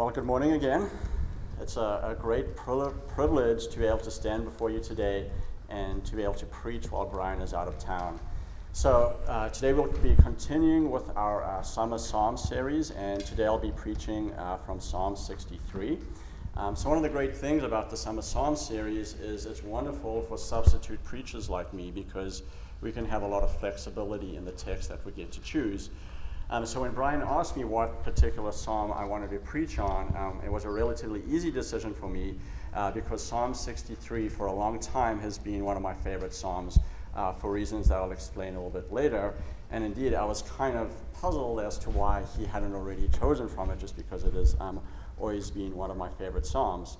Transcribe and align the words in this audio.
Well, 0.00 0.08
good 0.08 0.24
morning 0.24 0.52
again. 0.52 0.88
It's 1.60 1.76
a, 1.76 2.00
a 2.02 2.16
great 2.18 2.56
privilege 2.56 3.68
to 3.68 3.78
be 3.78 3.84
able 3.84 3.98
to 3.98 4.10
stand 4.10 4.46
before 4.46 4.70
you 4.70 4.80
today 4.80 5.30
and 5.68 6.02
to 6.06 6.16
be 6.16 6.22
able 6.22 6.32
to 6.36 6.46
preach 6.46 6.90
while 6.90 7.04
Brian 7.04 7.42
is 7.42 7.52
out 7.52 7.68
of 7.68 7.78
town. 7.78 8.18
So, 8.72 9.14
uh, 9.28 9.50
today 9.50 9.74
we'll 9.74 9.92
be 10.00 10.16
continuing 10.22 10.90
with 10.90 11.14
our 11.16 11.44
uh, 11.44 11.60
Summer 11.60 11.98
Psalm 11.98 12.38
series, 12.38 12.92
and 12.92 13.22
today 13.26 13.44
I'll 13.44 13.58
be 13.58 13.72
preaching 13.72 14.32
uh, 14.38 14.56
from 14.56 14.80
Psalm 14.80 15.16
63. 15.16 15.98
Um, 16.56 16.74
so, 16.74 16.88
one 16.88 16.96
of 16.96 17.02
the 17.02 17.10
great 17.10 17.36
things 17.36 17.62
about 17.62 17.90
the 17.90 17.96
Summer 17.98 18.22
Psalm 18.22 18.56
series 18.56 19.12
is 19.20 19.44
it's 19.44 19.62
wonderful 19.62 20.22
for 20.22 20.38
substitute 20.38 21.04
preachers 21.04 21.50
like 21.50 21.74
me 21.74 21.90
because 21.90 22.42
we 22.80 22.90
can 22.90 23.04
have 23.04 23.20
a 23.20 23.28
lot 23.28 23.42
of 23.42 23.54
flexibility 23.60 24.36
in 24.36 24.46
the 24.46 24.52
text 24.52 24.88
that 24.88 25.04
we 25.04 25.12
get 25.12 25.30
to 25.32 25.42
choose. 25.42 25.90
Um, 26.50 26.66
so 26.66 26.80
when 26.80 26.90
Brian 26.90 27.22
asked 27.22 27.56
me 27.56 27.62
what 27.62 28.02
particular 28.02 28.50
psalm 28.50 28.92
I 28.92 29.04
wanted 29.04 29.30
to 29.30 29.38
preach 29.38 29.78
on, 29.78 30.12
um, 30.16 30.40
it 30.44 30.50
was 30.50 30.64
a 30.64 30.70
relatively 30.70 31.22
easy 31.28 31.48
decision 31.48 31.94
for 31.94 32.08
me 32.08 32.34
uh, 32.74 32.90
because 32.90 33.22
Psalm 33.22 33.54
63 33.54 34.28
for 34.28 34.46
a 34.46 34.52
long 34.52 34.80
time 34.80 35.20
has 35.20 35.38
been 35.38 35.64
one 35.64 35.76
of 35.76 35.82
my 35.82 35.94
favorite 35.94 36.34
psalms 36.34 36.80
uh, 37.14 37.32
for 37.32 37.52
reasons 37.52 37.88
that 37.88 37.98
I'll 37.98 38.10
explain 38.10 38.54
a 38.54 38.56
little 38.56 38.70
bit 38.70 38.92
later. 38.92 39.32
And 39.70 39.84
indeed, 39.84 40.12
I 40.12 40.24
was 40.24 40.42
kind 40.42 40.76
of 40.76 40.90
puzzled 41.12 41.60
as 41.60 41.78
to 41.78 41.90
why 41.90 42.24
he 42.36 42.46
hadn't 42.46 42.74
already 42.74 43.08
chosen 43.20 43.48
from 43.48 43.70
it, 43.70 43.78
just 43.78 43.96
because 43.96 44.24
it 44.24 44.34
has 44.34 44.56
um, 44.58 44.80
always 45.20 45.50
been 45.52 45.76
one 45.76 45.92
of 45.92 45.96
my 45.96 46.08
favorite 46.08 46.46
psalms. 46.46 46.96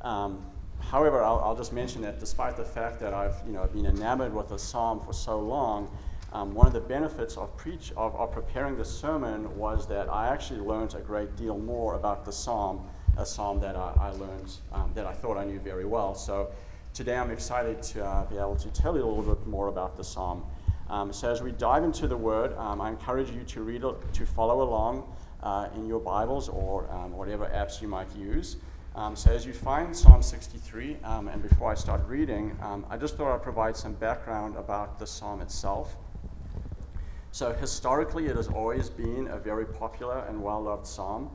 Um, 0.00 0.42
however, 0.80 1.22
I'll, 1.22 1.40
I'll, 1.40 1.56
just 1.56 1.74
mention 1.74 2.00
that 2.02 2.20
despite 2.20 2.56
the 2.56 2.64
fact 2.64 3.00
that 3.00 3.12
I've 3.12 3.36
you 3.46 3.52
know, 3.52 3.66
been 3.66 3.84
enamored 3.84 4.32
with 4.32 4.52
a 4.52 4.58
psalm 4.58 5.00
for 5.00 5.12
so 5.12 5.38
long, 5.38 5.94
um, 6.34 6.52
one 6.52 6.66
of 6.66 6.72
the 6.72 6.80
benefits 6.80 7.36
of, 7.36 7.56
preach, 7.56 7.92
of, 7.96 8.14
of, 8.16 8.32
preparing 8.32 8.76
the 8.76 8.84
sermon 8.84 9.56
was 9.56 9.86
that 9.86 10.08
I 10.12 10.26
actually 10.26 10.60
learned 10.60 10.94
a 10.94 11.00
great 11.00 11.36
deal 11.36 11.56
more 11.56 11.94
about 11.94 12.24
the 12.24 12.32
psalm, 12.32 12.88
a 13.16 13.24
psalm 13.24 13.60
that 13.60 13.76
I, 13.76 13.92
I 14.00 14.10
learned, 14.10 14.52
um, 14.72 14.90
that 14.96 15.06
I 15.06 15.12
thought 15.12 15.38
I 15.38 15.44
knew 15.44 15.60
very 15.60 15.84
well. 15.84 16.12
So 16.16 16.50
today 16.92 17.16
I'm 17.16 17.30
excited 17.30 17.80
to 17.82 18.04
uh, 18.04 18.24
be 18.24 18.36
able 18.36 18.56
to 18.56 18.68
tell 18.70 18.96
you 18.96 19.04
a 19.04 19.06
little 19.06 19.34
bit 19.34 19.46
more 19.46 19.68
about 19.68 19.96
the 19.96 20.02
psalm. 20.02 20.44
Um, 20.90 21.12
so 21.12 21.30
as 21.30 21.40
we 21.40 21.52
dive 21.52 21.84
into 21.84 22.08
the 22.08 22.16
word, 22.16 22.52
um, 22.58 22.80
I 22.80 22.90
encourage 22.90 23.30
you 23.30 23.44
to 23.44 23.62
read, 23.62 23.82
to 23.82 24.26
follow 24.26 24.62
along 24.62 25.08
uh, 25.40 25.68
in 25.76 25.86
your 25.86 26.00
Bibles 26.00 26.48
or 26.48 26.90
um, 26.90 27.12
whatever 27.12 27.46
apps 27.46 27.80
you 27.80 27.86
might 27.86 28.14
use. 28.16 28.56
Um, 28.96 29.14
so 29.14 29.30
as 29.30 29.46
you 29.46 29.52
find 29.52 29.96
Psalm 29.96 30.22
63, 30.22 30.98
and 31.04 31.42
before 31.42 31.70
I 31.70 31.74
start 31.74 32.00
reading, 32.08 32.56
I 32.90 32.96
just 32.96 33.16
thought 33.16 33.32
I'd 33.34 33.42
provide 33.42 33.76
some 33.76 33.94
background 33.94 34.56
about 34.56 34.98
the 34.98 35.06
psalm 35.06 35.40
itself. 35.40 35.96
So 37.34 37.52
historically, 37.52 38.26
it 38.26 38.36
has 38.36 38.46
always 38.46 38.88
been 38.88 39.26
a 39.26 39.38
very 39.40 39.66
popular 39.66 40.24
and 40.28 40.40
well-loved 40.40 40.86
psalm. 40.86 41.32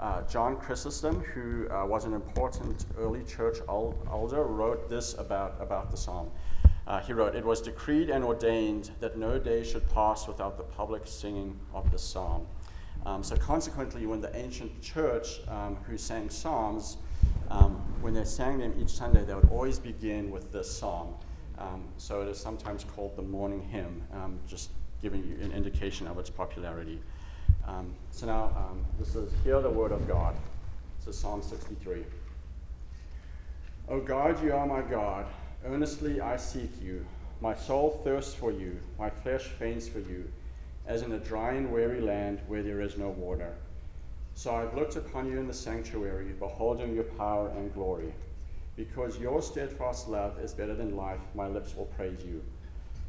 Uh, 0.00 0.22
John 0.22 0.56
Chrysostom, 0.56 1.20
who 1.20 1.68
uh, 1.68 1.84
was 1.84 2.06
an 2.06 2.14
important 2.14 2.86
early 2.96 3.22
church 3.24 3.58
elder, 3.68 4.44
wrote 4.44 4.88
this 4.88 5.12
about, 5.18 5.56
about 5.60 5.90
the 5.90 5.98
psalm. 5.98 6.30
Uh, 6.86 7.00
he 7.00 7.12
wrote, 7.12 7.34
It 7.34 7.44
was 7.44 7.60
decreed 7.60 8.08
and 8.08 8.24
ordained 8.24 8.92
that 9.00 9.18
no 9.18 9.38
day 9.38 9.62
should 9.62 9.86
pass 9.92 10.26
without 10.26 10.56
the 10.56 10.64
public 10.64 11.02
singing 11.06 11.60
of 11.74 11.90
the 11.90 11.98
psalm. 11.98 12.46
Um, 13.04 13.22
so, 13.22 13.36
consequently, 13.36 14.06
when 14.06 14.22
the 14.22 14.34
ancient 14.34 14.80
church 14.80 15.40
um, 15.48 15.76
who 15.86 15.98
sang 15.98 16.30
psalms, 16.30 16.96
um, 17.50 17.72
when 18.00 18.14
they 18.14 18.24
sang 18.24 18.56
them 18.56 18.72
each 18.80 18.92
Sunday, 18.92 19.22
they 19.24 19.34
would 19.34 19.50
always 19.50 19.78
begin 19.78 20.30
with 20.30 20.52
this 20.52 20.74
psalm. 20.74 21.12
Um, 21.58 21.84
so, 21.98 22.22
it 22.22 22.28
is 22.28 22.38
sometimes 22.38 22.84
called 22.84 23.14
the 23.14 23.22
morning 23.22 23.60
hymn, 23.60 24.04
um, 24.10 24.40
just 24.46 24.70
giving 25.04 25.22
you 25.22 25.36
an 25.44 25.52
indication 25.52 26.06
of 26.06 26.18
its 26.18 26.30
popularity. 26.30 26.98
Um, 27.68 27.92
so 28.10 28.24
now, 28.24 28.44
um, 28.56 28.82
this 28.98 29.14
is 29.14 29.30
Hear 29.44 29.60
the 29.60 29.68
Word 29.68 29.92
of 29.92 30.08
God. 30.08 30.34
This 30.98 31.14
is 31.14 31.20
Psalm 31.20 31.42
63. 31.42 32.02
O 33.90 34.00
God, 34.00 34.42
you 34.42 34.54
are 34.54 34.66
my 34.66 34.80
God. 34.80 35.26
Earnestly 35.66 36.22
I 36.22 36.38
seek 36.38 36.70
you. 36.82 37.04
My 37.42 37.54
soul 37.54 38.00
thirsts 38.02 38.34
for 38.34 38.50
you. 38.50 38.80
My 38.98 39.10
flesh 39.10 39.42
faints 39.42 39.86
for 39.86 39.98
you, 39.98 40.26
as 40.86 41.02
in 41.02 41.12
a 41.12 41.18
dry 41.18 41.52
and 41.52 41.70
weary 41.70 42.00
land 42.00 42.40
where 42.46 42.62
there 42.62 42.80
is 42.80 42.96
no 42.96 43.10
water. 43.10 43.52
So 44.34 44.54
I've 44.54 44.74
looked 44.74 44.96
upon 44.96 45.30
you 45.30 45.38
in 45.38 45.46
the 45.46 45.52
sanctuary, 45.52 46.32
beholding 46.40 46.94
your 46.94 47.04
power 47.04 47.50
and 47.50 47.74
glory. 47.74 48.14
Because 48.74 49.18
your 49.18 49.42
steadfast 49.42 50.08
love 50.08 50.38
is 50.38 50.54
better 50.54 50.74
than 50.74 50.96
life, 50.96 51.20
my 51.34 51.46
lips 51.46 51.76
will 51.76 51.90
praise 51.94 52.24
you. 52.24 52.42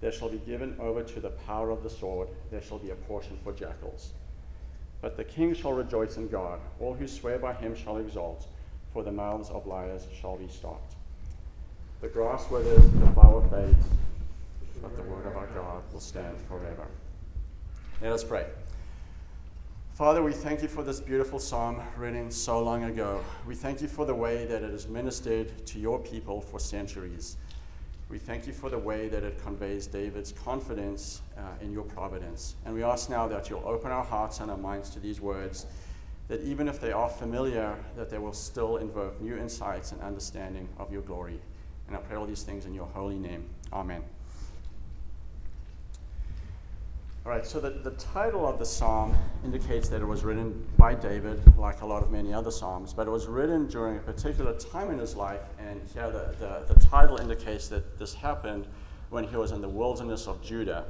There 0.00 0.12
shall 0.12 0.28
be 0.28 0.38
given 0.38 0.76
over 0.80 1.02
to 1.02 1.20
the 1.20 1.30
power 1.30 1.70
of 1.70 1.82
the 1.82 1.90
sword, 1.90 2.28
there 2.50 2.62
shall 2.62 2.78
be 2.78 2.90
a 2.90 2.94
portion 2.94 3.38
for 3.44 3.52
jackals. 3.52 4.12
But 5.02 5.16
the 5.16 5.24
king 5.24 5.54
shall 5.54 5.72
rejoice 5.72 6.16
in 6.16 6.28
God. 6.28 6.60
All 6.78 6.94
who 6.94 7.06
swear 7.06 7.38
by 7.38 7.54
him 7.54 7.74
shall 7.74 7.98
exalt, 7.98 8.46
for 8.92 9.02
the 9.02 9.12
mouths 9.12 9.50
of 9.50 9.66
liars 9.66 10.06
shall 10.20 10.36
be 10.36 10.48
stopped. 10.48 10.94
The 12.00 12.08
grass 12.08 12.50
withers, 12.50 12.90
the 12.92 13.10
flower 13.12 13.46
fades, 13.50 13.84
but 14.80 14.96
the 14.96 15.02
word 15.02 15.26
of 15.26 15.36
our 15.36 15.46
God 15.48 15.82
will 15.92 16.00
stand 16.00 16.36
forever. 16.48 16.86
Let 18.00 18.12
us 18.12 18.24
pray. 18.24 18.46
Father, 19.92 20.22
we 20.22 20.32
thank 20.32 20.62
you 20.62 20.68
for 20.68 20.82
this 20.82 20.98
beautiful 20.98 21.38
psalm 21.38 21.82
written 21.98 22.30
so 22.30 22.62
long 22.62 22.84
ago. 22.84 23.22
We 23.46 23.54
thank 23.54 23.82
you 23.82 23.88
for 23.88 24.06
the 24.06 24.14
way 24.14 24.46
that 24.46 24.62
it 24.62 24.70
has 24.70 24.88
ministered 24.88 25.66
to 25.66 25.78
your 25.78 25.98
people 25.98 26.40
for 26.40 26.58
centuries. 26.58 27.36
We 28.10 28.18
thank 28.18 28.48
you 28.48 28.52
for 28.52 28.68
the 28.68 28.78
way 28.78 29.06
that 29.06 29.22
it 29.22 29.40
conveys 29.40 29.86
David's 29.86 30.32
confidence 30.32 31.22
uh, 31.38 31.42
in 31.62 31.72
your 31.72 31.84
providence. 31.84 32.56
And 32.64 32.74
we 32.74 32.82
ask 32.82 33.08
now 33.08 33.28
that 33.28 33.48
you'll 33.48 33.62
open 33.64 33.92
our 33.92 34.02
hearts 34.02 34.40
and 34.40 34.50
our 34.50 34.56
minds 34.56 34.90
to 34.90 35.00
these 35.00 35.20
words, 35.20 35.66
that 36.26 36.40
even 36.42 36.66
if 36.66 36.80
they 36.80 36.90
are 36.90 37.08
familiar, 37.08 37.76
that 37.96 38.10
they 38.10 38.18
will 38.18 38.32
still 38.32 38.78
invoke 38.78 39.20
new 39.20 39.36
insights 39.36 39.92
and 39.92 40.00
understanding 40.02 40.68
of 40.76 40.92
your 40.92 41.02
glory. 41.02 41.38
And 41.86 41.96
I 41.96 42.00
pray 42.00 42.16
all 42.16 42.26
these 42.26 42.42
things 42.42 42.66
in 42.66 42.74
your 42.74 42.86
holy 42.86 43.18
name. 43.18 43.44
Amen. 43.72 44.02
All 47.24 47.30
right, 47.30 47.46
so 47.46 47.60
the, 47.60 47.70
the 47.70 47.92
title 47.92 48.44
of 48.44 48.58
the 48.58 48.66
psalm 48.66 49.14
indicates 49.44 49.88
that 49.90 50.00
it 50.00 50.06
was 50.06 50.24
written 50.24 50.66
by 50.76 50.94
David, 50.94 51.40
like 51.56 51.82
a 51.82 51.86
lot 51.86 52.02
of 52.02 52.10
many 52.10 52.32
other 52.32 52.50
psalms, 52.50 52.92
but 52.92 53.06
it 53.06 53.10
was 53.10 53.26
written 53.26 53.68
during 53.68 53.98
a 53.98 54.00
particular 54.00 54.54
time 54.54 54.90
in 54.90 54.98
his 54.98 55.14
life, 55.14 55.42
and 55.70 55.80
here 55.94 56.10
the, 56.10 56.34
the, 56.38 56.74
the 56.74 56.80
title 56.80 57.16
indicates 57.16 57.68
that 57.68 57.98
this 57.98 58.12
happened 58.12 58.66
when 59.10 59.24
he 59.24 59.36
was 59.36 59.52
in 59.52 59.60
the 59.60 59.68
wilderness 59.68 60.26
of 60.26 60.42
Judah. 60.42 60.84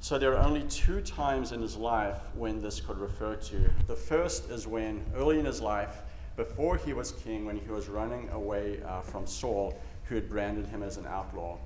So 0.00 0.18
there 0.18 0.34
are 0.36 0.44
only 0.44 0.62
two 0.64 1.00
times 1.00 1.52
in 1.52 1.62
his 1.62 1.76
life 1.76 2.18
when 2.34 2.60
this 2.60 2.80
could 2.80 2.98
refer 2.98 3.36
to. 3.36 3.70
The 3.86 3.96
first 3.96 4.50
is 4.50 4.66
when, 4.66 5.02
early 5.16 5.38
in 5.38 5.46
his 5.46 5.62
life, 5.62 6.02
before 6.36 6.76
he 6.76 6.92
was 6.92 7.12
king, 7.12 7.46
when 7.46 7.56
he 7.56 7.70
was 7.70 7.88
running 7.88 8.28
away 8.30 8.82
uh, 8.86 9.00
from 9.00 9.26
Saul, 9.26 9.78
who 10.04 10.16
had 10.16 10.28
branded 10.28 10.66
him 10.66 10.82
as 10.82 10.98
an 10.98 11.06
outlaw. 11.06 11.56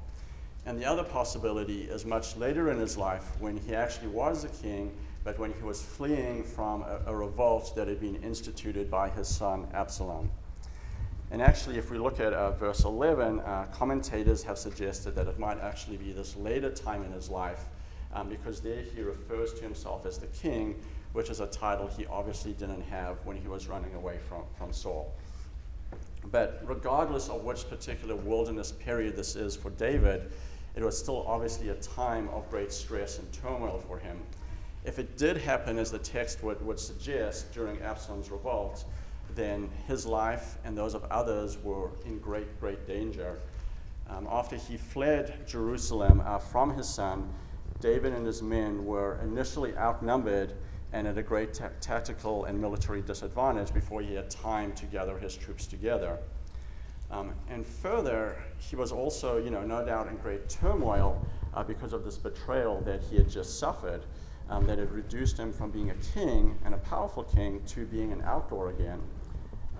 And 0.67 0.79
the 0.79 0.85
other 0.85 1.03
possibility 1.03 1.83
is 1.85 2.05
much 2.05 2.37
later 2.37 2.71
in 2.71 2.79
his 2.79 2.97
life 2.97 3.25
when 3.41 3.57
he 3.57 3.75
actually 3.75 4.09
was 4.09 4.45
a 4.45 4.49
king, 4.49 4.93
but 5.25 5.39
when 5.39 5.53
he 5.53 5.63
was 5.63 5.83
fleeing 5.83 6.45
from 6.45 6.83
a, 6.83 7.01
a 7.07 7.17
revolt 7.17 7.75
that 7.75 7.89
had 7.89 8.01
been 8.01 8.17
instituted 8.23 8.89
by 8.89 9.09
his 9.09 9.27
son 9.27 9.67
Absalom. 9.75 10.31
And 11.31 11.43
actually, 11.43 11.77
if 11.77 11.91
we 11.91 11.99
look 11.99 12.21
at 12.21 12.33
uh, 12.33 12.53
verse 12.53 12.85
11, 12.85 13.41
uh, 13.41 13.67
commentators 13.73 14.43
have 14.45 14.57
suggested 14.57 15.15
that 15.17 15.27
it 15.27 15.39
might 15.39 15.61
actually 15.61 15.99
be 15.99 16.13
this 16.13 16.37
later 16.37 16.71
time 16.71 17.03
in 17.05 17.13
his 17.13 17.29
life, 17.29 17.67
um, 18.15 18.29
because 18.31 18.61
there 18.61 18.83
he 18.83 19.03
refers 19.03 19.53
to 19.55 19.63
himself 19.63 20.07
as 20.07 20.19
the 20.19 20.27
king, 20.29 20.75
which 21.13 21.29
is 21.29 21.41
a 21.41 21.47
title 21.47 21.87
he 21.87 22.07
obviously 22.07 22.55
didn't 22.55 22.83
have 22.83 23.19
when 23.25 23.37
he 23.37 23.47
was 23.47 23.69
running 23.69 23.95
away 23.95 24.19
from, 24.27 24.43
from 24.57 24.73
Saul. 24.73 25.13
But 26.31 26.63
regardless 26.65 27.29
of 27.29 27.45
which 27.45 27.69
particular 27.69 28.17
wilderness 28.17 28.73
period 28.73 29.17
this 29.17 29.37
is 29.37 29.55
for 29.55 29.71
David, 29.71 30.31
it 30.75 30.83
was 30.83 30.99
still 30.99 31.25
obviously 31.27 31.69
a 31.71 31.75
time 31.75 32.29
of 32.29 32.49
great 32.51 32.73
stress 32.73 33.19
and 33.19 33.31
turmoil 33.33 33.79
for 33.87 33.99
him. 33.99 34.19
If 34.85 34.99
it 34.99 35.19
did 35.19 35.37
happen, 35.37 35.79
as 35.79 35.91
the 35.91 35.99
text 35.99 36.43
would, 36.43 36.65
would 36.65 36.79
suggest, 36.79 37.53
during 37.53 37.81
Absalom's 37.83 38.31
revolt, 38.31 38.85
then 39.35 39.71
his 39.87 40.07
life 40.07 40.59
and 40.65 40.77
those 40.77 40.95
of 40.95 41.05
others 41.05 41.59
were 41.63 41.91
in 42.05 42.19
great, 42.19 42.59
great 42.61 42.87
danger. 42.87 43.39
Um, 44.09 44.27
after 44.31 44.57
he 44.57 44.77
fled 44.77 45.47
Jerusalem 45.47 46.23
uh, 46.25 46.39
from 46.39 46.75
his 46.77 46.89
son, 46.89 47.29
David 47.81 48.13
and 48.13 48.27
his 48.27 48.43
men 48.43 48.85
were 48.85 49.19
initially 49.23 49.77
outnumbered, 49.77 50.55
and 50.93 51.07
at 51.07 51.19
a 51.19 51.23
great 51.23 51.53
ta- 51.53 51.69
tactical 51.81 52.47
and 52.47 52.59
military 52.59 53.03
disadvantage 53.03 53.73
before 53.75 54.01
he 54.01 54.15
had 54.15 54.31
time 54.31 54.73
to 54.73 54.87
gather 54.87 55.19
his 55.19 55.37
troops 55.37 55.67
together. 55.67 56.19
Um, 57.11 57.33
and 57.49 57.67
further, 57.67 58.37
he 58.59 58.77
was 58.77 58.93
also, 58.93 59.39
you 59.43 59.51
know, 59.51 59.63
no 59.63 59.85
doubt 59.85 60.09
in 60.09 60.17
great 60.17 60.49
turmoil 60.49 61.23
uh, 61.55 61.63
because 61.63 61.93
of 61.93 62.05
this 62.05 62.19
betrayal 62.19 62.81
that 62.83 63.03
he 63.03 63.17
had 63.17 63.29
just 63.29 63.59
suffered, 63.59 64.05
um, 64.51 64.67
that 64.67 64.79
had 64.79 64.91
reduced 64.93 65.39
him 65.39 65.53
from 65.53 65.71
being 65.71 65.91
a 65.91 65.95
king 66.15 66.59
and 66.65 66.75
a 66.75 66.79
powerful 66.79 67.23
king 67.23 67.63
to 67.67 67.85
being 67.87 68.13
an 68.13 68.23
outlaw 68.23 68.69
again. 68.69 69.01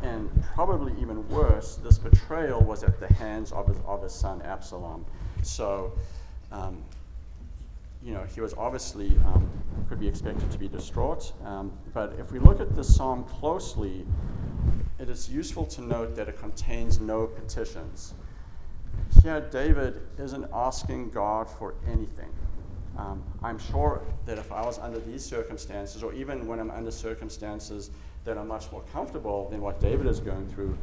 And 0.03 0.31
probably 0.55 0.93
even 1.01 1.29
worse, 1.29 1.77
this 1.77 1.99
betrayal 1.99 2.61
was 2.61 2.85
at 2.85 3.01
the 3.01 3.13
hands 3.15 3.51
of 3.53 3.67
his, 3.67 3.79
of 3.87 4.03
his 4.03 4.13
son 4.13 4.41
Absalom. 4.43 5.05
So, 5.43 5.93
um, 6.53 6.85
you 8.03 8.13
know, 8.13 8.25
he 8.33 8.41
was 8.41 8.55
obviously 8.55 9.09
um, 9.27 9.49
could 9.89 9.99
be 9.99 10.07
expected 10.07 10.51
to 10.53 10.59
be 10.59 10.69
distraught. 10.69 11.33
Um, 11.45 11.73
but 11.95 12.15
if 12.19 12.31
we 12.31 12.39
look 12.39 12.61
at 12.61 12.77
this 12.77 12.95
psalm 12.95 13.25
closely, 13.25 14.07
it 15.01 15.09
is 15.09 15.29
useful 15.29 15.65
to 15.67 15.81
note 15.81 16.15
that 16.17 16.29
it 16.29 16.39
contains 16.39 17.01
no 17.01 17.27
petitions. 17.27 18.15
Here, 19.23 19.41
David 19.41 20.01
isn't 20.19 20.47
asking 20.53 21.11
God 21.11 21.49
for 21.49 21.75
anything. 21.87 22.31
Um, 22.99 23.23
I'm 23.43 23.59
sure 23.59 24.03
that 24.27 24.39
if 24.39 24.51
I 24.51 24.63
was 24.63 24.79
under 24.79 24.99
these 24.99 25.25
circumstances, 25.25 26.03
or 26.03 26.13
even 26.13 26.47
when 26.47 26.59
I'm 26.59 26.71
under 26.71 26.91
circumstances 26.91 27.91
that 28.25 28.37
are 28.37 28.45
much 28.45 28.71
more 28.73 28.83
comfortable 28.93 29.49
than 29.51 29.61
what 29.61 29.81
David 29.81 30.07
is 30.07 30.19
going 30.19 30.49
through, 30.49 30.77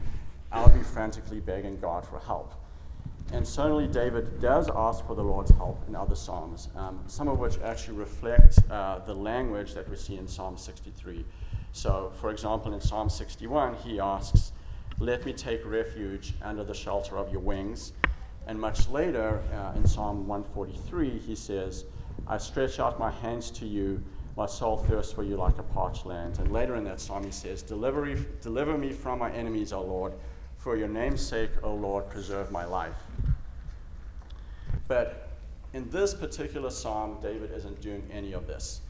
I'll 0.52 0.70
be 0.70 0.82
frantically 0.82 1.42
begging 1.42 1.78
God 1.80 2.08
for 2.08 2.20
help. 2.20 2.54
And 3.34 3.46
certainly, 3.46 3.88
David 3.88 4.40
does 4.40 4.70
ask 4.74 5.06
for 5.06 5.16
the 5.16 5.24
Lord's 5.24 5.52
help 5.52 5.84
in 5.88 5.96
other 5.96 6.16
Psalms, 6.16 6.70
um, 6.76 7.04
some 7.08 7.28
of 7.28 7.40
which 7.40 7.60
actually 7.60 7.98
reflect 7.98 8.60
uh, 8.70 9.00
the 9.00 9.14
language 9.14 9.74
that 9.74 9.90
we 9.90 9.98
see 9.98 10.18
in 10.18 10.28
Psalm 10.28 10.58
63. 10.58 11.26
So, 11.72 12.14
for 12.22 12.30
example, 12.30 12.74
in 12.74 12.80
Psalm 12.80 13.10
61, 13.10 13.76
he 13.84 14.00
asks, 14.00 14.54
Let 15.00 15.26
me 15.26 15.34
take 15.34 15.66
refuge 15.66 16.36
under 16.42 16.64
the 16.64 16.74
shelter 16.74 17.18
of 17.18 17.32
your 17.32 17.42
wings. 17.42 17.94
And 18.48 18.60
much 18.60 18.88
later, 18.88 19.42
uh, 19.52 19.76
in 19.76 19.88
Psalm 19.88 20.28
143, 20.28 21.18
he 21.18 21.36
says, 21.36 21.84
I 22.28 22.38
stretch 22.38 22.80
out 22.80 23.00
my 23.00 23.12
hands 23.12 23.52
to 23.52 23.66
you, 23.66 24.04
my 24.36 24.46
soul 24.46 24.78
thirsts 24.78 25.14
for 25.14 25.24
you 25.24 25.38
like 25.38 25.58
a 25.58 25.64
parched 25.64 26.06
land. 26.06 26.40
And 26.40 26.52
later 26.52 26.76
in 26.76 26.84
that 26.86 27.00
psalm, 27.00 27.24
he 27.24 27.32
says, 27.32 27.62
Deliver, 27.62 28.16
deliver 28.42 28.78
me 28.78 28.92
from 28.92 29.20
my 29.20 29.32
enemies, 29.32 29.72
O 29.72 29.82
Lord. 29.82 30.14
For 30.58 30.76
your 30.76 30.88
name's 30.88 31.26
sake, 31.26 31.52
O 31.64 31.74
Lord, 31.74 32.10
preserve 32.10 32.52
my 32.52 32.66
life. 32.66 32.96
But 34.88 35.30
in 35.74 35.90
this 35.90 36.14
particular 36.14 36.70
psalm, 36.70 37.18
David 37.22 37.52
isn't 37.52 37.82
doing 37.82 38.08
any 38.12 38.34
of 38.34 38.48
this. 38.48 38.82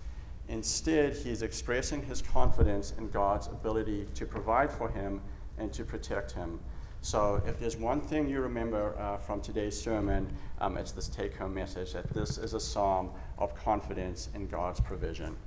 Instead, 0.48 1.14
he 1.14 1.32
is 1.32 1.42
expressing 1.42 2.04
his 2.04 2.22
confidence 2.22 2.94
in 2.98 3.10
God's 3.10 3.48
ability 3.48 4.08
to 4.14 4.26
provide 4.26 4.72
for 4.72 4.90
him 4.90 5.22
and 5.58 5.74
to 5.74 5.84
protect 5.84 6.32
him. 6.32 6.60
So, 7.06 7.40
if 7.46 7.60
there's 7.60 7.78
one 7.78 8.02
thing 8.02 8.28
you 8.28 8.42
remember 8.42 8.98
uh, 8.98 9.18
from 9.18 9.40
today's 9.40 9.80
sermon, 9.80 10.28
um, 10.58 10.76
it's 10.76 10.92
this 10.92 11.08
take 11.08 11.38
home 11.38 11.54
message 11.54 11.94
that 11.94 12.12
this 12.16 12.40
is 12.40 12.56
a 12.56 12.60
psalm 12.60 13.12
of 13.38 13.54
confidence 13.54 14.30
in 14.34 14.48
God's 14.48 14.80
provision. 14.80 15.38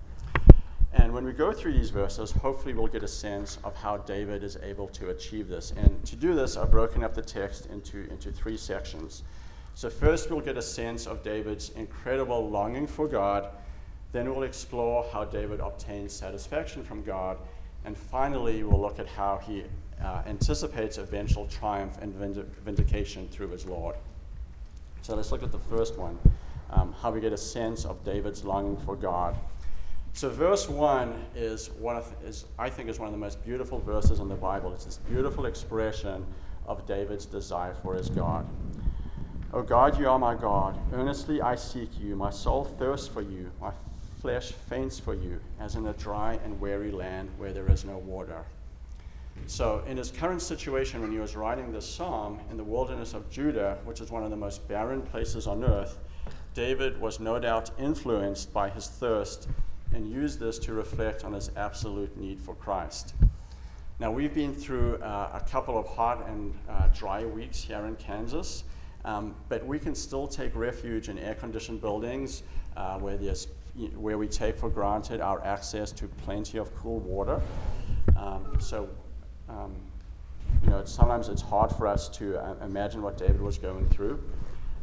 And 0.92 1.12
when 1.12 1.24
we 1.24 1.32
go 1.32 1.50
through 1.52 1.72
these 1.72 1.90
verses, 1.90 2.30
hopefully 2.30 2.74
we'll 2.74 2.86
get 2.86 3.02
a 3.02 3.08
sense 3.08 3.58
of 3.64 3.74
how 3.74 3.96
David 3.96 4.44
is 4.44 4.56
able 4.62 4.86
to 4.86 5.10
achieve 5.10 5.48
this. 5.48 5.72
And 5.72 6.04
to 6.06 6.14
do 6.14 6.32
this, 6.32 6.56
I've 6.56 6.70
broken 6.70 7.02
up 7.02 7.12
the 7.12 7.22
text 7.22 7.66
into, 7.66 8.08
into 8.08 8.30
three 8.30 8.56
sections. 8.56 9.24
So, 9.74 9.90
first, 9.90 10.30
we'll 10.30 10.40
get 10.40 10.56
a 10.56 10.62
sense 10.62 11.08
of 11.08 11.24
David's 11.24 11.70
incredible 11.70 12.48
longing 12.48 12.86
for 12.86 13.08
God 13.08 13.50
then 14.10 14.30
we'll 14.30 14.44
explore 14.44 15.04
how 15.12 15.22
David 15.24 15.60
obtains 15.60 16.14
satisfaction 16.14 16.82
from 16.82 17.02
God. 17.02 17.36
And 17.84 17.94
finally, 17.94 18.62
we'll 18.62 18.80
look 18.80 18.98
at 18.98 19.06
how 19.06 19.36
he 19.46 19.64
uh, 20.02 20.22
anticipates 20.26 20.98
eventual 20.98 21.46
triumph 21.46 21.98
and 22.00 22.14
vindication 22.14 23.28
through 23.28 23.48
his 23.48 23.66
Lord. 23.66 23.96
So 25.02 25.14
let's 25.14 25.32
look 25.32 25.42
at 25.42 25.52
the 25.52 25.58
first 25.58 25.96
one 25.96 26.18
um, 26.70 26.92
how 27.00 27.10
we 27.10 27.20
get 27.20 27.32
a 27.32 27.38
sense 27.38 27.84
of 27.84 28.04
David's 28.04 28.44
longing 28.44 28.76
for 28.76 28.96
God. 28.96 29.36
So, 30.12 30.28
verse 30.28 30.68
1 30.68 31.26
is, 31.36 31.70
one 31.78 31.96
of, 31.96 32.12
is, 32.24 32.44
I 32.58 32.68
think, 32.70 32.88
is 32.88 32.98
one 32.98 33.06
of 33.06 33.12
the 33.12 33.18
most 33.18 33.44
beautiful 33.44 33.78
verses 33.78 34.20
in 34.20 34.28
the 34.28 34.34
Bible. 34.34 34.72
It's 34.74 34.84
this 34.84 34.96
beautiful 34.96 35.46
expression 35.46 36.26
of 36.66 36.86
David's 36.86 37.24
desire 37.24 37.74
for 37.82 37.94
his 37.94 38.08
God. 38.08 38.46
O 39.52 39.62
God, 39.62 39.98
you 39.98 40.08
are 40.08 40.18
my 40.18 40.34
God. 40.34 40.78
Earnestly 40.92 41.40
I 41.40 41.54
seek 41.54 41.88
you. 42.00 42.16
My 42.16 42.30
soul 42.30 42.64
thirsts 42.64 43.08
for 43.08 43.22
you. 43.22 43.50
My 43.60 43.70
flesh 44.20 44.52
faints 44.52 44.98
for 44.98 45.14
you, 45.14 45.40
as 45.60 45.76
in 45.76 45.86
a 45.86 45.92
dry 45.92 46.38
and 46.44 46.60
weary 46.60 46.90
land 46.90 47.30
where 47.38 47.52
there 47.52 47.70
is 47.70 47.84
no 47.84 47.98
water. 47.98 48.44
So, 49.46 49.82
in 49.86 49.96
his 49.96 50.10
current 50.10 50.42
situation, 50.42 51.00
when 51.00 51.10
he 51.10 51.18
was 51.18 51.34
writing 51.34 51.72
this 51.72 51.88
psalm 51.88 52.40
in 52.50 52.56
the 52.56 52.64
wilderness 52.64 53.14
of 53.14 53.30
Judah, 53.30 53.78
which 53.84 54.00
is 54.00 54.10
one 54.10 54.22
of 54.22 54.30
the 54.30 54.36
most 54.36 54.66
barren 54.68 55.02
places 55.02 55.46
on 55.46 55.64
earth, 55.64 55.98
David 56.54 57.00
was 57.00 57.20
no 57.20 57.38
doubt 57.38 57.70
influenced 57.78 58.52
by 58.52 58.68
his 58.68 58.88
thirst 58.88 59.48
and 59.94 60.10
used 60.10 60.38
this 60.38 60.58
to 60.58 60.72
reflect 60.72 61.24
on 61.24 61.32
his 61.32 61.50
absolute 61.56 62.16
need 62.16 62.40
for 62.40 62.54
Christ. 62.54 63.14
Now, 64.00 64.12
we've 64.12 64.34
been 64.34 64.54
through 64.54 64.96
uh, 64.96 65.40
a 65.42 65.48
couple 65.48 65.78
of 65.78 65.86
hot 65.86 66.28
and 66.28 66.54
uh, 66.68 66.88
dry 66.94 67.24
weeks 67.24 67.62
here 67.62 67.84
in 67.86 67.96
Kansas, 67.96 68.64
um, 69.04 69.34
but 69.48 69.66
we 69.66 69.78
can 69.78 69.94
still 69.94 70.28
take 70.28 70.54
refuge 70.54 71.08
in 71.08 71.18
air 71.18 71.34
conditioned 71.34 71.80
buildings 71.80 72.42
uh, 72.76 72.98
where 72.98 73.16
there's 73.16 73.48
where 73.96 74.18
we 74.18 74.26
take 74.26 74.56
for 74.56 74.68
granted 74.68 75.20
our 75.20 75.44
access 75.44 75.92
to 75.92 76.08
plenty 76.08 76.58
of 76.58 76.74
cool 76.76 76.98
water. 77.00 77.40
Um, 78.16 78.56
so, 78.58 78.88
um, 79.48 79.74
you 80.62 80.70
know, 80.70 80.84
sometimes 80.84 81.28
it's 81.28 81.42
hard 81.42 81.70
for 81.72 81.86
us 81.86 82.08
to 82.08 82.38
uh, 82.38 82.54
imagine 82.64 83.02
what 83.02 83.16
David 83.16 83.40
was 83.40 83.58
going 83.58 83.88
through. 83.88 84.22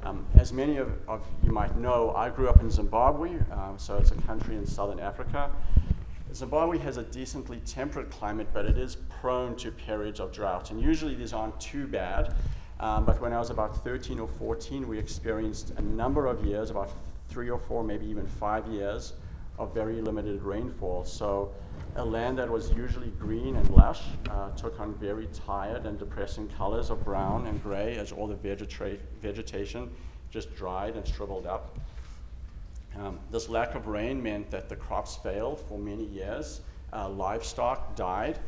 Um, 0.03 0.25
as 0.35 0.53
many 0.53 0.77
of, 0.77 0.91
of, 1.07 1.25
you 1.43 1.51
might 1.51 1.75
know, 1.77 2.13
I 2.15 2.29
grew 2.29 2.47
up 2.47 2.61
in 2.61 2.69
Zimbabwe, 2.69 3.31
um, 3.51 3.75
so 3.77 3.97
it's 3.97 4.11
a 4.11 4.15
country 4.15 4.55
in 4.55 4.65
southern 4.65 4.99
Africa. 4.99 5.49
Zimbabwe 6.33 6.77
has 6.79 6.97
a 6.97 7.03
decently 7.03 7.57
temperate 7.65 8.11
climate, 8.11 8.47
but 8.53 8.65
it 8.65 8.77
is 8.77 8.97
prone 9.21 9.55
to 9.55 9.71
periods 9.71 10.19
of 10.19 10.31
drought. 10.31 10.69
And 10.69 10.81
usually 10.81 11.15
these 11.15 11.33
aren't 11.33 11.59
too 11.59 11.87
bad. 11.87 12.35
Um, 12.79 13.05
but 13.05 13.21
when 13.21 13.31
I 13.31 13.39
was 13.39 13.49
about 13.49 13.83
13 13.83 14.19
or 14.19 14.27
14, 14.27 14.87
we 14.87 14.99
experienced 14.99 15.71
a 15.77 15.81
number 15.81 16.27
of 16.27 16.43
years, 16.43 16.69
about 16.69 16.91
three 17.29 17.49
or 17.49 17.57
four, 17.57 17.83
maybe 17.83 18.05
even 18.05 18.27
five 18.27 18.67
years 18.67 19.13
of 19.57 19.73
very 19.73 20.01
limited 20.01 20.41
rainfall. 20.41 21.05
So 21.05 21.53
a 21.95 22.03
land 22.03 22.37
that 22.37 22.49
was 22.49 22.71
usually 22.71 23.11
green 23.11 23.55
and 23.55 23.69
lush 23.69 24.01
uh, 24.29 24.49
took 24.51 24.79
on 24.79 24.95
very 24.95 25.27
tired 25.27 25.85
and 25.85 25.97
depressing 25.97 26.47
colors 26.49 26.89
of 26.89 27.05
brown 27.05 27.47
and 27.47 27.61
gray 27.63 27.97
as 27.97 28.11
all 28.11 28.27
the 28.27 28.35
vegeta- 28.35 28.99
vegetation 29.21 29.89
just 30.29 30.53
dried 30.55 30.95
and 30.95 31.07
shriveled 31.07 31.45
up. 31.45 31.77
Um, 32.97 33.19
this 33.31 33.49
lack 33.49 33.75
of 33.75 33.87
rain 33.87 34.21
meant 34.21 34.51
that 34.51 34.69
the 34.69 34.75
crops 34.75 35.15
failed 35.15 35.59
for 35.59 35.77
many 35.77 36.05
years. 36.05 36.61
Uh, 36.93 37.09
livestock 37.09 37.95
died, 37.95 38.39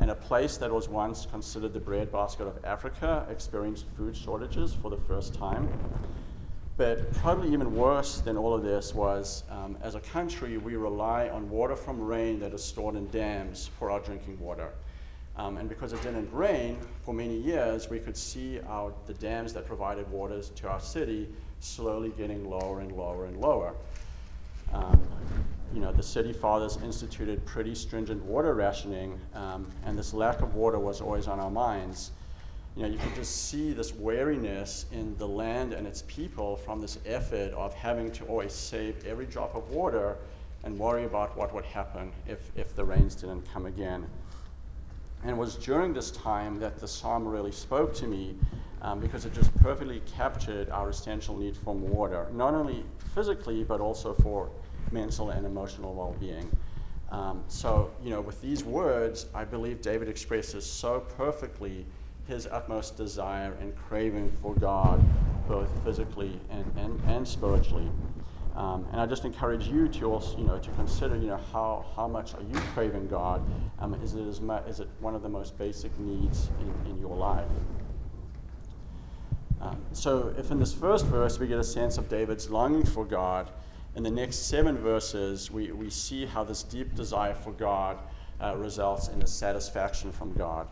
and 0.00 0.10
a 0.10 0.14
place 0.14 0.56
that 0.58 0.70
was 0.70 0.88
once 0.88 1.26
considered 1.26 1.72
the 1.72 1.80
breadbasket 1.80 2.46
of 2.46 2.62
Africa 2.64 3.26
experienced 3.30 3.86
food 3.96 4.16
shortages 4.16 4.74
for 4.74 4.90
the 4.90 4.96
first 4.96 5.34
time. 5.34 5.70
But 6.76 7.12
probably 7.14 7.52
even 7.52 7.76
worse 7.76 8.20
than 8.20 8.36
all 8.36 8.52
of 8.52 8.64
this 8.64 8.94
was, 8.94 9.44
um, 9.48 9.76
as 9.80 9.94
a 9.94 10.00
country, 10.00 10.58
we 10.58 10.74
rely 10.74 11.28
on 11.28 11.48
water 11.48 11.76
from 11.76 12.00
rain 12.00 12.40
that 12.40 12.52
is 12.52 12.64
stored 12.64 12.96
in 12.96 13.08
dams 13.10 13.70
for 13.78 13.90
our 13.92 14.00
drinking 14.00 14.40
water. 14.40 14.70
Um, 15.36 15.56
and 15.56 15.68
because 15.68 15.92
it 15.92 16.02
didn't 16.02 16.32
rain 16.32 16.78
for 17.04 17.14
many 17.14 17.36
years, 17.36 17.88
we 17.90 18.00
could 18.00 18.16
see 18.16 18.60
our, 18.68 18.92
the 19.06 19.14
dams 19.14 19.52
that 19.52 19.66
provided 19.66 20.10
water 20.10 20.40
to 20.42 20.68
our 20.68 20.80
city 20.80 21.28
slowly 21.60 22.12
getting 22.16 22.48
lower 22.48 22.80
and 22.80 22.90
lower 22.92 23.26
and 23.26 23.40
lower. 23.40 23.74
Um, 24.72 25.00
you 25.72 25.80
know, 25.80 25.92
the 25.92 26.02
city 26.02 26.32
fathers 26.32 26.78
instituted 26.82 27.44
pretty 27.46 27.74
stringent 27.74 28.22
water 28.24 28.54
rationing, 28.54 29.18
um, 29.34 29.66
and 29.84 29.96
this 29.96 30.12
lack 30.12 30.40
of 30.40 30.54
water 30.54 30.78
was 30.78 31.00
always 31.00 31.28
on 31.28 31.38
our 31.38 31.50
minds 31.50 32.10
you 32.76 32.82
know, 32.82 32.88
you 32.88 32.98
can 32.98 33.14
just 33.14 33.48
see 33.48 33.72
this 33.72 33.94
wariness 33.94 34.86
in 34.90 35.16
the 35.16 35.26
land 35.26 35.72
and 35.72 35.86
its 35.86 36.02
people 36.08 36.56
from 36.56 36.80
this 36.80 36.98
effort 37.06 37.52
of 37.52 37.72
having 37.74 38.10
to 38.12 38.24
always 38.24 38.52
save 38.52 39.04
every 39.06 39.26
drop 39.26 39.54
of 39.54 39.70
water 39.70 40.16
and 40.64 40.76
worry 40.76 41.04
about 41.04 41.36
what 41.36 41.54
would 41.54 41.64
happen 41.64 42.10
if, 42.26 42.50
if 42.56 42.74
the 42.74 42.84
rains 42.84 43.14
didn't 43.14 43.42
come 43.52 43.66
again. 43.66 44.06
And 45.22 45.30
it 45.30 45.36
was 45.36 45.54
during 45.54 45.92
this 45.92 46.10
time 46.10 46.58
that 46.60 46.80
the 46.80 46.88
psalm 46.88 47.26
really 47.26 47.52
spoke 47.52 47.94
to 47.94 48.06
me 48.06 48.36
um, 48.82 48.98
because 48.98 49.24
it 49.24 49.32
just 49.32 49.54
perfectly 49.56 50.02
captured 50.06 50.68
our 50.70 50.90
essential 50.90 51.36
need 51.36 51.56
for 51.56 51.74
water, 51.74 52.26
not 52.32 52.54
only 52.54 52.84
physically, 53.14 53.62
but 53.62 53.80
also 53.80 54.14
for 54.14 54.50
mental 54.90 55.30
and 55.30 55.46
emotional 55.46 55.94
well 55.94 56.14
being. 56.18 56.50
Um, 57.10 57.44
so, 57.48 57.90
you 58.02 58.10
know, 58.10 58.20
with 58.20 58.40
these 58.42 58.64
words, 58.64 59.26
I 59.34 59.44
believe 59.44 59.80
David 59.80 60.08
expresses 60.08 60.66
so 60.66 61.00
perfectly 61.16 61.86
his 62.26 62.46
utmost 62.46 62.96
desire 62.96 63.54
and 63.60 63.74
craving 63.76 64.30
for 64.42 64.54
God, 64.54 65.04
both 65.48 65.68
physically 65.84 66.40
and, 66.50 66.64
and, 66.76 67.00
and 67.06 67.26
spiritually. 67.26 67.90
Um, 68.56 68.86
and 68.92 69.00
I 69.00 69.06
just 69.06 69.24
encourage 69.24 69.66
you 69.66 69.88
to 69.88 70.12
also, 70.12 70.38
you 70.38 70.44
know, 70.44 70.58
to 70.58 70.70
consider, 70.72 71.16
you 71.16 71.26
know, 71.26 71.40
how, 71.52 71.84
how 71.96 72.06
much 72.06 72.34
are 72.34 72.42
you 72.42 72.58
craving 72.72 73.08
God? 73.08 73.42
Um, 73.80 73.94
is, 73.94 74.14
it 74.14 74.26
as 74.28 74.40
is 74.68 74.80
it 74.80 74.88
one 75.00 75.14
of 75.14 75.22
the 75.22 75.28
most 75.28 75.58
basic 75.58 75.96
needs 75.98 76.50
in, 76.60 76.90
in 76.90 77.00
your 77.00 77.16
life? 77.16 77.48
Um, 79.60 79.82
so, 79.92 80.32
if 80.38 80.50
in 80.50 80.60
this 80.60 80.72
first 80.72 81.06
verse 81.06 81.38
we 81.38 81.48
get 81.48 81.58
a 81.58 81.64
sense 81.64 81.98
of 81.98 82.08
David's 82.08 82.48
longing 82.48 82.84
for 82.84 83.04
God, 83.04 83.50
in 83.96 84.02
the 84.02 84.10
next 84.10 84.46
seven 84.46 84.76
verses 84.76 85.50
we, 85.50 85.72
we 85.72 85.90
see 85.90 86.26
how 86.26 86.44
this 86.44 86.62
deep 86.62 86.94
desire 86.94 87.34
for 87.34 87.52
God 87.52 87.98
uh, 88.40 88.54
results 88.56 89.08
in 89.08 89.22
a 89.22 89.26
satisfaction 89.26 90.12
from 90.12 90.32
God. 90.34 90.68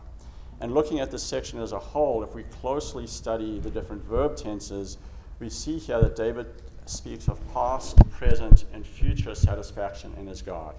And 0.63 0.73
looking 0.73 1.01
at 1.01 1.11
this 1.11 1.21
section 1.21 1.59
as 1.59 1.73
a 1.73 1.77
whole, 1.77 2.23
if 2.23 2.33
we 2.33 2.43
closely 2.43 3.05
study 3.05 3.59
the 3.59 3.69
different 3.69 4.01
verb 4.05 4.37
tenses, 4.37 4.97
we 5.41 5.49
see 5.49 5.77
here 5.77 5.99
that 5.99 6.15
David 6.15 6.47
speaks 6.85 7.27
of 7.27 7.37
past, 7.53 7.97
present, 8.11 8.63
and 8.71 8.87
future 8.87 9.35
satisfaction 9.35 10.13
in 10.17 10.25
his 10.25 10.41
God. 10.41 10.73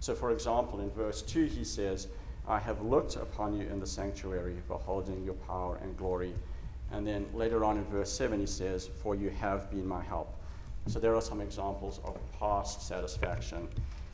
So, 0.00 0.16
for 0.16 0.32
example, 0.32 0.80
in 0.80 0.90
verse 0.90 1.22
2, 1.22 1.44
he 1.44 1.62
says, 1.62 2.08
I 2.48 2.58
have 2.58 2.82
looked 2.82 3.14
upon 3.14 3.54
you 3.54 3.68
in 3.68 3.78
the 3.78 3.86
sanctuary, 3.86 4.56
beholding 4.66 5.22
your 5.22 5.34
power 5.34 5.78
and 5.80 5.96
glory. 5.96 6.34
And 6.90 7.06
then 7.06 7.24
later 7.32 7.64
on 7.64 7.76
in 7.76 7.84
verse 7.84 8.10
7, 8.10 8.40
he 8.40 8.46
says, 8.46 8.90
For 9.00 9.14
you 9.14 9.30
have 9.30 9.70
been 9.70 9.86
my 9.86 10.02
help. 10.02 10.34
So, 10.88 10.98
there 10.98 11.14
are 11.14 11.22
some 11.22 11.40
examples 11.40 12.00
of 12.02 12.18
past 12.36 12.82
satisfaction. 12.82 13.68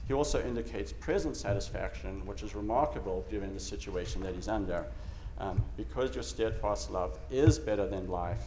He 0.06 0.12
also 0.12 0.46
indicates 0.46 0.92
present 0.92 1.38
satisfaction, 1.38 2.24
which 2.26 2.42
is 2.42 2.54
remarkable 2.54 3.24
given 3.30 3.54
the 3.54 3.60
situation 3.60 4.22
that 4.22 4.34
he's 4.34 4.46
under. 4.46 4.84
Um, 5.38 5.62
because 5.76 6.14
your 6.14 6.24
steadfast 6.24 6.90
love 6.90 7.18
is 7.30 7.58
better 7.58 7.86
than 7.86 8.08
life, 8.08 8.46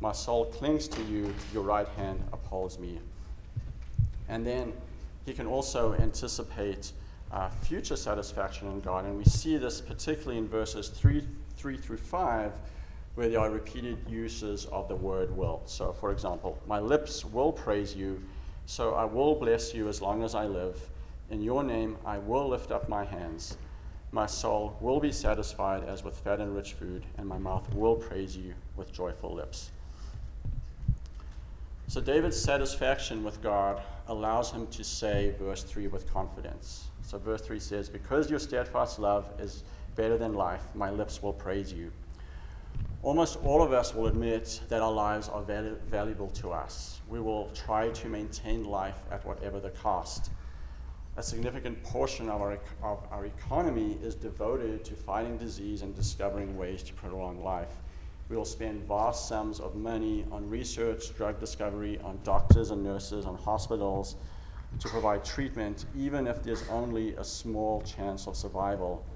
my 0.00 0.12
soul 0.12 0.46
clings 0.46 0.88
to 0.88 1.02
you, 1.04 1.32
your 1.52 1.62
right 1.62 1.88
hand 1.96 2.22
upholds 2.32 2.78
me. 2.78 2.98
And 4.28 4.44
then 4.44 4.72
he 5.24 5.32
can 5.32 5.46
also 5.46 5.94
anticipate 5.94 6.92
uh, 7.30 7.48
future 7.48 7.96
satisfaction 7.96 8.68
in 8.68 8.80
God. 8.80 9.04
And 9.04 9.16
we 9.16 9.24
see 9.24 9.56
this 9.56 9.80
particularly 9.80 10.38
in 10.38 10.48
verses 10.48 10.88
3, 10.88 11.22
3 11.56 11.76
through 11.76 11.96
5, 11.96 12.52
where 13.14 13.28
there 13.28 13.40
are 13.40 13.50
repeated 13.50 13.98
uses 14.08 14.66
of 14.66 14.88
the 14.88 14.96
word 14.96 15.36
will. 15.36 15.62
So, 15.66 15.92
for 15.92 16.10
example, 16.12 16.58
my 16.66 16.80
lips 16.80 17.24
will 17.24 17.52
praise 17.52 17.94
you, 17.94 18.22
so 18.66 18.94
I 18.94 19.04
will 19.04 19.34
bless 19.34 19.72
you 19.72 19.88
as 19.88 20.02
long 20.02 20.22
as 20.22 20.34
I 20.34 20.46
live. 20.46 20.80
In 21.30 21.40
your 21.40 21.62
name 21.62 21.96
I 22.04 22.18
will 22.18 22.48
lift 22.48 22.70
up 22.70 22.88
my 22.88 23.04
hands. 23.04 23.56
My 24.14 24.26
soul 24.26 24.76
will 24.80 25.00
be 25.00 25.10
satisfied 25.10 25.82
as 25.82 26.04
with 26.04 26.16
fat 26.16 26.38
and 26.38 26.54
rich 26.54 26.74
food, 26.74 27.04
and 27.18 27.26
my 27.26 27.36
mouth 27.36 27.68
will 27.74 27.96
praise 27.96 28.36
you 28.36 28.54
with 28.76 28.92
joyful 28.92 29.34
lips. 29.34 29.72
So, 31.88 32.00
David's 32.00 32.40
satisfaction 32.40 33.24
with 33.24 33.42
God 33.42 33.82
allows 34.06 34.52
him 34.52 34.68
to 34.68 34.84
say 34.84 35.34
verse 35.36 35.64
3 35.64 35.88
with 35.88 36.12
confidence. 36.14 36.90
So, 37.02 37.18
verse 37.18 37.42
3 37.42 37.58
says, 37.58 37.88
Because 37.88 38.30
your 38.30 38.38
steadfast 38.38 39.00
love 39.00 39.28
is 39.40 39.64
better 39.96 40.16
than 40.16 40.34
life, 40.34 40.62
my 40.76 40.90
lips 40.90 41.20
will 41.20 41.32
praise 41.32 41.72
you. 41.72 41.90
Almost 43.02 43.40
all 43.42 43.64
of 43.64 43.72
us 43.72 43.96
will 43.96 44.06
admit 44.06 44.60
that 44.68 44.80
our 44.80 44.92
lives 44.92 45.28
are 45.28 45.42
val- 45.42 45.74
valuable 45.90 46.28
to 46.34 46.52
us. 46.52 47.00
We 47.08 47.18
will 47.18 47.48
try 47.48 47.88
to 47.88 48.08
maintain 48.08 48.62
life 48.62 49.00
at 49.10 49.26
whatever 49.26 49.58
the 49.58 49.70
cost 49.70 50.30
a 51.16 51.22
significant 51.22 51.82
portion 51.84 52.28
of 52.28 52.40
our, 52.40 52.58
of 52.82 53.06
our 53.10 53.26
economy 53.26 53.98
is 54.02 54.14
devoted 54.14 54.84
to 54.84 54.94
fighting 54.94 55.38
disease 55.38 55.82
and 55.82 55.94
discovering 55.94 56.56
ways 56.56 56.82
to 56.82 56.92
prolong 56.92 57.42
life. 57.42 57.82
We 58.28 58.36
will 58.36 58.44
spend 58.44 58.88
vast 58.88 59.28
sums 59.28 59.60
of 59.60 59.76
money 59.76 60.26
on 60.32 60.48
research, 60.48 61.14
drug 61.16 61.38
discovery, 61.38 62.00
on 62.00 62.20
doctors 62.24 62.70
and 62.70 62.82
nurses, 62.82 63.26
on 63.26 63.36
hospitals 63.36 64.16
to 64.80 64.88
provide 64.88 65.24
treatment, 65.24 65.86
even 65.94 66.26
if 66.26 66.42
there's 66.42 66.64
only 66.64 67.14
a 67.14 67.24
small 67.24 67.82
chance 67.82 68.26
of 68.26 68.36
survival. 68.36 69.06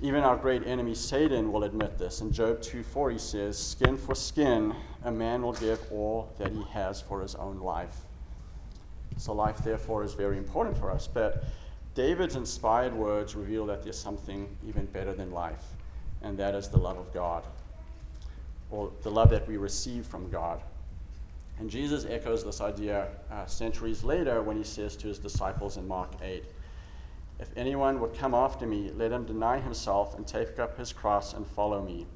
Even 0.00 0.22
our 0.22 0.36
great 0.36 0.66
enemy 0.66 0.94
Satan 0.94 1.50
will 1.52 1.64
admit 1.64 1.98
this. 1.98 2.20
In 2.20 2.32
Job 2.32 2.60
2:4 2.60 3.10
he 3.10 3.18
says, 3.18 3.58
"Skin 3.58 3.96
for 3.96 4.14
skin, 4.14 4.74
a 5.02 5.10
man 5.10 5.42
will 5.42 5.54
give 5.54 5.84
all 5.90 6.34
that 6.38 6.52
he 6.52 6.64
has 6.64 7.00
for 7.00 7.22
his 7.22 7.34
own 7.36 7.60
life." 7.60 8.06
So 9.18 9.32
life, 9.32 9.58
therefore, 9.58 10.04
is 10.04 10.14
very 10.14 10.38
important 10.38 10.78
for 10.78 10.90
us. 10.90 11.08
But 11.08 11.44
David's 11.94 12.36
inspired 12.36 12.94
words 12.94 13.34
reveal 13.34 13.66
that 13.66 13.82
there's 13.82 13.98
something 13.98 14.48
even 14.66 14.86
better 14.86 15.12
than 15.12 15.32
life, 15.32 15.64
and 16.22 16.38
that 16.38 16.54
is 16.54 16.68
the 16.68 16.78
love 16.78 16.96
of 16.96 17.12
God, 17.12 17.44
or 18.70 18.92
the 19.02 19.10
love 19.10 19.30
that 19.30 19.48
we 19.48 19.56
receive 19.56 20.06
from 20.06 20.30
God. 20.30 20.62
And 21.58 21.68
Jesus 21.68 22.06
echoes 22.08 22.44
this 22.44 22.60
idea 22.60 23.08
uh, 23.32 23.44
centuries 23.46 24.04
later 24.04 24.40
when 24.42 24.56
he 24.56 24.62
says 24.62 24.94
to 24.98 25.08
his 25.08 25.18
disciples 25.18 25.76
in 25.76 25.88
Mark 25.88 26.12
8 26.22 26.44
If 27.40 27.50
anyone 27.56 27.98
would 27.98 28.14
come 28.14 28.34
after 28.34 28.64
me, 28.64 28.92
let 28.94 29.10
him 29.10 29.24
deny 29.24 29.58
himself 29.58 30.14
and 30.16 30.24
take 30.24 30.60
up 30.60 30.78
his 30.78 30.92
cross 30.92 31.34
and 31.34 31.44
follow 31.44 31.82
me. 31.82 32.06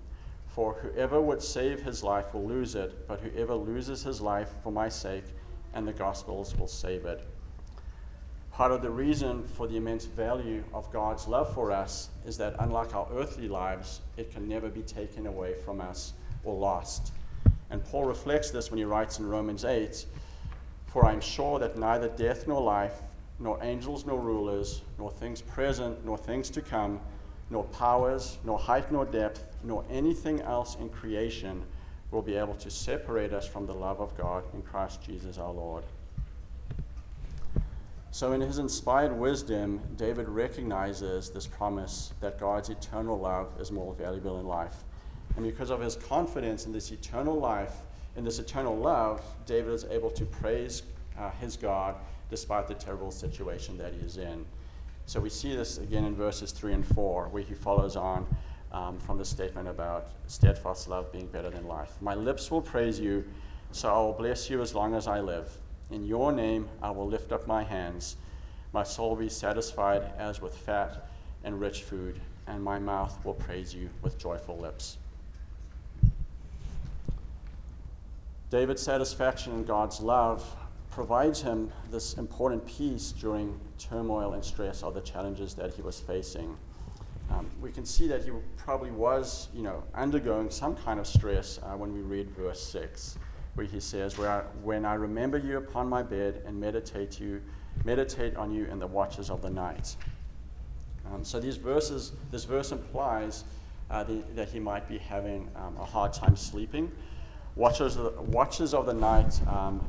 For 0.46 0.74
whoever 0.74 1.20
would 1.20 1.42
save 1.42 1.82
his 1.82 2.04
life 2.04 2.32
will 2.32 2.46
lose 2.46 2.76
it, 2.76 3.08
but 3.08 3.18
whoever 3.20 3.56
loses 3.56 4.04
his 4.04 4.20
life 4.20 4.50
for 4.62 4.70
my 4.70 4.88
sake 4.88 5.24
and 5.74 5.86
the 5.86 5.92
Gospels 5.92 6.56
will 6.58 6.68
save 6.68 7.04
it. 7.04 7.26
Part 8.52 8.70
of 8.70 8.82
the 8.82 8.90
reason 8.90 9.44
for 9.44 9.66
the 9.66 9.78
immense 9.78 10.04
value 10.04 10.62
of 10.74 10.92
God's 10.92 11.26
love 11.26 11.52
for 11.54 11.72
us 11.72 12.10
is 12.26 12.36
that, 12.36 12.54
unlike 12.58 12.94
our 12.94 13.08
earthly 13.14 13.48
lives, 13.48 14.02
it 14.18 14.30
can 14.30 14.46
never 14.46 14.68
be 14.68 14.82
taken 14.82 15.26
away 15.26 15.54
from 15.54 15.80
us 15.80 16.12
or 16.44 16.54
lost. 16.54 17.12
And 17.70 17.82
Paul 17.82 18.04
reflects 18.04 18.50
this 18.50 18.70
when 18.70 18.76
he 18.76 18.84
writes 18.84 19.18
in 19.18 19.26
Romans 19.26 19.64
8 19.64 20.04
For 20.86 21.06
I 21.06 21.12
am 21.12 21.20
sure 21.22 21.58
that 21.60 21.78
neither 21.78 22.08
death 22.08 22.46
nor 22.46 22.60
life, 22.60 23.00
nor 23.38 23.58
angels 23.62 24.04
nor 24.04 24.20
rulers, 24.20 24.82
nor 24.98 25.10
things 25.10 25.40
present 25.40 26.04
nor 26.04 26.18
things 26.18 26.50
to 26.50 26.60
come, 26.60 27.00
nor 27.48 27.64
powers, 27.64 28.38
nor 28.44 28.58
height 28.58 28.92
nor 28.92 29.06
depth, 29.06 29.56
nor 29.64 29.82
anything 29.90 30.42
else 30.42 30.76
in 30.76 30.90
creation 30.90 31.64
will 32.12 32.22
be 32.22 32.36
able 32.36 32.54
to 32.54 32.70
separate 32.70 33.32
us 33.32 33.48
from 33.48 33.66
the 33.66 33.72
love 33.72 34.00
of 34.00 34.16
God 34.16 34.44
in 34.54 34.62
Christ 34.62 35.02
Jesus 35.02 35.38
our 35.38 35.50
Lord. 35.50 35.82
So, 38.14 38.32
in 38.32 38.42
his 38.42 38.58
inspired 38.58 39.12
wisdom, 39.18 39.80
David 39.96 40.28
recognizes 40.28 41.30
this 41.30 41.46
promise 41.46 42.12
that 42.20 42.38
God's 42.38 42.68
eternal 42.68 43.18
love 43.18 43.58
is 43.58 43.72
more 43.72 43.94
valuable 43.94 44.38
in 44.38 44.46
life. 44.46 44.84
And 45.36 45.46
because 45.46 45.70
of 45.70 45.80
his 45.80 45.96
confidence 45.96 46.66
in 46.66 46.72
this 46.72 46.92
eternal 46.92 47.34
life, 47.34 47.72
in 48.16 48.22
this 48.22 48.38
eternal 48.38 48.76
love, 48.76 49.24
David 49.46 49.72
is 49.72 49.84
able 49.84 50.10
to 50.10 50.26
praise 50.26 50.82
uh, 51.18 51.30
his 51.40 51.56
God 51.56 51.96
despite 52.28 52.68
the 52.68 52.74
terrible 52.74 53.10
situation 53.10 53.78
that 53.78 53.94
he 53.94 54.00
is 54.00 54.18
in. 54.18 54.44
So, 55.06 55.18
we 55.18 55.30
see 55.30 55.56
this 55.56 55.78
again 55.78 56.04
in 56.04 56.14
verses 56.14 56.52
3 56.52 56.74
and 56.74 56.86
4, 56.86 57.28
where 57.28 57.42
he 57.42 57.54
follows 57.54 57.96
on 57.96 58.26
um, 58.72 58.98
from 58.98 59.18
the 59.18 59.24
statement 59.24 59.68
about 59.68 60.08
steadfast 60.26 60.88
love 60.88 61.12
being 61.12 61.26
better 61.26 61.50
than 61.50 61.66
life. 61.66 61.94
My 62.00 62.14
lips 62.14 62.50
will 62.50 62.62
praise 62.62 62.98
you, 62.98 63.24
so 63.70 63.92
I 63.92 63.98
will 63.98 64.12
bless 64.12 64.48
you 64.50 64.60
as 64.62 64.74
long 64.74 64.94
as 64.94 65.06
I 65.06 65.20
live. 65.20 65.56
In 65.90 66.04
your 66.04 66.32
name 66.32 66.68
I 66.82 66.90
will 66.90 67.06
lift 67.06 67.32
up 67.32 67.46
my 67.46 67.62
hands. 67.62 68.16
My 68.72 68.82
soul 68.82 69.10
will 69.10 69.16
be 69.16 69.28
satisfied 69.28 70.02
as 70.18 70.40
with 70.40 70.56
fat 70.56 71.08
and 71.44 71.60
rich 71.60 71.82
food, 71.82 72.18
and 72.46 72.62
my 72.62 72.78
mouth 72.78 73.22
will 73.24 73.34
praise 73.34 73.74
you 73.74 73.90
with 74.00 74.18
joyful 74.18 74.56
lips. 74.56 74.96
David's 78.48 78.82
satisfaction 78.82 79.52
in 79.52 79.64
God's 79.64 80.00
love 80.00 80.56
provides 80.90 81.40
him 81.40 81.72
this 81.90 82.14
important 82.14 82.66
peace 82.66 83.12
during 83.12 83.58
turmoil 83.78 84.34
and 84.34 84.44
stress 84.44 84.82
of 84.82 84.92
the 84.92 85.00
challenges 85.00 85.54
that 85.54 85.72
he 85.72 85.80
was 85.82 86.00
facing 86.00 86.56
um, 87.32 87.50
we 87.60 87.70
can 87.70 87.86
see 87.86 88.06
that 88.08 88.24
he 88.24 88.30
probably 88.56 88.90
was, 88.90 89.48
you 89.54 89.62
know, 89.62 89.82
undergoing 89.94 90.50
some 90.50 90.76
kind 90.76 91.00
of 91.00 91.06
stress 91.06 91.58
uh, 91.62 91.76
when 91.76 91.92
we 91.92 92.00
read 92.00 92.30
verse 92.30 92.62
6, 92.66 93.18
where 93.54 93.66
he 93.66 93.80
says, 93.80 94.18
where 94.18 94.30
I, 94.30 94.40
When 94.62 94.84
I 94.84 94.94
remember 94.94 95.38
you 95.38 95.56
upon 95.56 95.88
my 95.88 96.02
bed 96.02 96.42
and 96.46 96.60
meditate, 96.60 97.18
you, 97.20 97.40
meditate 97.84 98.36
on 98.36 98.52
you 98.52 98.66
in 98.66 98.78
the 98.78 98.86
watches 98.86 99.30
of 99.30 99.40
the 99.40 99.50
night. 99.50 99.96
Um, 101.10 101.24
so 101.24 101.40
these 101.40 101.56
verses, 101.56 102.12
this 102.30 102.44
verse 102.44 102.70
implies 102.70 103.44
uh, 103.90 104.04
the, 104.04 104.22
that 104.34 104.50
he 104.50 104.58
might 104.58 104.88
be 104.88 104.98
having 104.98 105.48
um, 105.56 105.76
a 105.78 105.84
hard 105.84 106.12
time 106.12 106.36
sleeping. 106.36 106.92
Watches, 107.56 107.96
watches 107.96 108.74
of 108.74 108.86
the 108.86 108.94
night 108.94 109.40
um, 109.46 109.80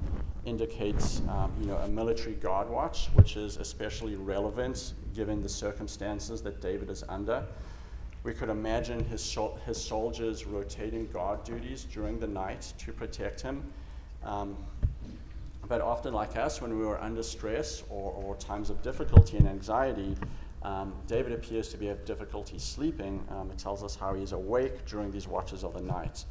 indicates 0.46 1.22
um, 1.30 1.52
you 1.60 1.68
know, 1.68 1.78
a 1.78 1.88
military 1.88 2.36
guard 2.36 2.70
watch, 2.70 3.08
which 3.14 3.38
is 3.38 3.58
especially 3.58 4.16
relevant 4.16 4.94
given 5.16 5.42
the 5.42 5.50
circumstances 5.50 6.42
that 6.42 6.62
David 6.62 6.90
is 6.90 7.04
under. 7.08 7.46
We 8.24 8.34
could 8.34 8.50
imagine 8.50 9.04
his, 9.06 9.38
his 9.66 9.82
soldiers 9.82 10.46
rotating 10.46 11.08
guard 11.08 11.44
duties 11.44 11.84
during 11.84 12.20
the 12.20 12.28
night 12.28 12.74
to 12.80 12.94
protect 12.94 13.42
him. 13.42 13.64
Um, 14.24 14.58
but 15.68 15.82
often, 15.82 16.14
like 16.14 16.36
us, 16.36 16.62
when 16.62 16.78
we 16.78 16.86
were 16.86 17.02
under 17.02 17.24
stress 17.24 17.84
or, 17.90 18.12
or 18.12 18.36
times 18.36 18.70
of 18.70 18.82
difficulty 18.82 19.38
and 19.38 19.48
anxiety, 19.48 20.16
um, 20.62 20.94
David 21.08 21.34
appears 21.34 21.70
to 21.70 21.78
be 21.78 21.88
have 21.88 22.06
difficulty 22.06 22.58
sleeping. 22.60 23.26
Um, 23.30 23.50
it 23.52 23.58
tells 23.58 23.84
us 23.84 23.96
how 23.96 24.14
he's 24.14 24.32
awake 24.32 24.86
during 24.86 25.12
these 25.12 25.28
watches 25.28 25.64
of 25.64 25.74
the 25.74 25.82
night. 25.82 26.26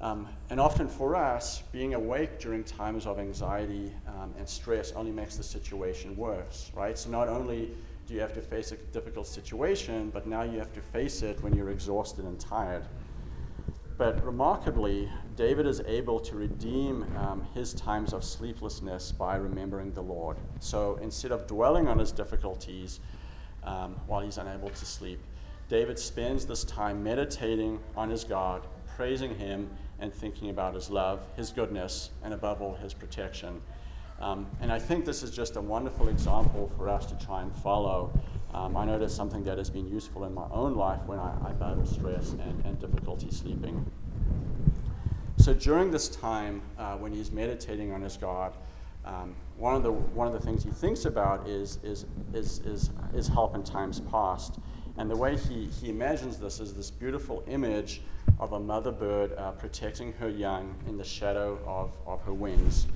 Um, 0.00 0.28
and 0.48 0.58
often 0.58 0.88
for 0.88 1.14
us, 1.14 1.62
being 1.72 1.92
awake 1.94 2.38
during 2.38 2.64
times 2.64 3.06
of 3.06 3.18
anxiety 3.18 3.92
um, 4.06 4.32
and 4.38 4.48
stress 4.48 4.92
only 4.92 5.12
makes 5.12 5.36
the 5.36 5.42
situation 5.42 6.16
worse, 6.16 6.70
right? 6.74 6.98
So 6.98 7.10
not 7.10 7.28
only 7.28 7.72
do 8.06 8.14
you 8.14 8.20
have 8.20 8.32
to 8.32 8.40
face 8.40 8.72
a 8.72 8.76
difficult 8.76 9.26
situation, 9.26 10.10
but 10.10 10.26
now 10.26 10.42
you 10.42 10.58
have 10.58 10.72
to 10.72 10.80
face 10.80 11.22
it 11.22 11.42
when 11.42 11.54
you're 11.54 11.70
exhausted 11.70 12.24
and 12.24 12.40
tired. 12.40 12.84
But 13.98 14.24
remarkably, 14.24 15.10
David 15.36 15.66
is 15.66 15.82
able 15.86 16.18
to 16.20 16.34
redeem 16.34 17.04
um, 17.14 17.44
his 17.52 17.74
times 17.74 18.14
of 18.14 18.24
sleeplessness 18.24 19.12
by 19.12 19.36
remembering 19.36 19.92
the 19.92 20.02
Lord. 20.02 20.38
So 20.58 20.98
instead 21.02 21.32
of 21.32 21.46
dwelling 21.46 21.86
on 21.86 21.98
his 21.98 22.10
difficulties 22.10 23.00
um, 23.62 23.96
while 24.06 24.22
he's 24.22 24.38
unable 24.38 24.70
to 24.70 24.84
sleep, 24.86 25.20
David 25.68 25.98
spends 25.98 26.46
this 26.46 26.64
time 26.64 27.04
meditating 27.04 27.78
on 27.94 28.08
his 28.08 28.24
God, 28.24 28.62
praising 28.96 29.34
him, 29.34 29.70
and 30.00 30.12
thinking 30.12 30.50
about 30.50 30.74
his 30.74 30.90
love, 30.90 31.26
his 31.36 31.50
goodness, 31.50 32.10
and 32.22 32.34
above 32.34 32.62
all, 32.62 32.74
his 32.74 32.94
protection. 32.94 33.60
Um, 34.20 34.46
and 34.60 34.70
I 34.70 34.78
think 34.78 35.04
this 35.04 35.22
is 35.22 35.30
just 35.30 35.56
a 35.56 35.60
wonderful 35.60 36.08
example 36.08 36.70
for 36.76 36.88
us 36.88 37.06
to 37.06 37.24
try 37.24 37.42
and 37.42 37.54
follow. 37.56 38.12
Um, 38.52 38.76
I 38.76 38.84
know 38.84 39.00
it's 39.00 39.14
something 39.14 39.42
that 39.44 39.58
has 39.58 39.70
been 39.70 39.88
useful 39.88 40.24
in 40.24 40.34
my 40.34 40.46
own 40.50 40.74
life 40.74 41.00
when 41.06 41.18
I, 41.18 41.32
I 41.44 41.52
battle 41.52 41.86
stress 41.86 42.32
and, 42.32 42.64
and, 42.64 42.78
difficulty 42.78 43.30
sleeping. 43.30 43.84
So 45.38 45.54
during 45.54 45.90
this 45.90 46.08
time, 46.08 46.60
uh, 46.76 46.96
when 46.96 47.12
he's 47.12 47.30
meditating 47.30 47.92
on 47.92 48.02
his 48.02 48.16
God, 48.16 48.52
um, 49.06 49.34
one, 49.56 49.74
of 49.74 49.82
the, 49.82 49.92
one 49.92 50.26
of 50.26 50.34
the 50.34 50.40
things 50.40 50.64
he 50.64 50.70
thinks 50.70 51.06
about 51.06 51.48
is, 51.48 51.78
is, 51.82 52.04
is, 52.34 52.58
is, 52.60 52.90
is 53.14 53.28
help 53.28 53.54
in 53.54 53.62
times 53.62 54.00
past. 54.00 54.58
And 54.98 55.08
the 55.08 55.16
way 55.16 55.36
he, 55.36 55.66
he 55.80 55.88
imagines 55.88 56.36
this 56.36 56.60
is 56.60 56.74
this 56.74 56.90
beautiful 56.90 57.42
image 57.46 58.02
of 58.40 58.54
a 58.54 58.58
mother 58.58 58.90
bird 58.90 59.34
uh, 59.36 59.52
protecting 59.52 60.14
her 60.14 60.28
young 60.28 60.74
in 60.88 60.96
the 60.96 61.04
shadow 61.04 61.58
of, 61.66 61.92
of 62.06 62.22
her 62.22 62.32
wings. 62.32 62.88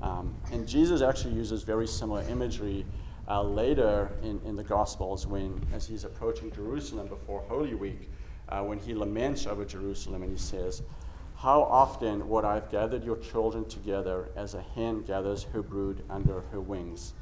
Um, 0.00 0.34
and 0.52 0.66
Jesus 0.66 1.02
actually 1.02 1.34
uses 1.34 1.64
very 1.64 1.88
similar 1.88 2.22
imagery 2.30 2.86
uh, 3.28 3.42
later 3.42 4.10
in, 4.22 4.40
in 4.44 4.54
the 4.54 4.62
Gospels 4.62 5.26
when, 5.26 5.60
as 5.74 5.86
he's 5.86 6.04
approaching 6.04 6.52
Jerusalem 6.52 7.08
before 7.08 7.42
Holy 7.48 7.74
Week, 7.74 8.10
uh, 8.48 8.62
when 8.62 8.78
he 8.78 8.94
laments 8.94 9.46
over 9.46 9.64
Jerusalem 9.64 10.22
and 10.22 10.30
he 10.30 10.38
says, 10.38 10.82
How 11.36 11.62
often 11.62 12.28
would 12.28 12.44
I 12.44 12.54
have 12.54 12.70
gathered 12.70 13.02
your 13.04 13.16
children 13.16 13.64
together 13.64 14.28
as 14.36 14.54
a 14.54 14.62
hen 14.74 15.02
gathers 15.02 15.44
her 15.52 15.62
brood 15.62 16.04
under 16.10 16.42
her 16.52 16.60
wings? 16.60 17.14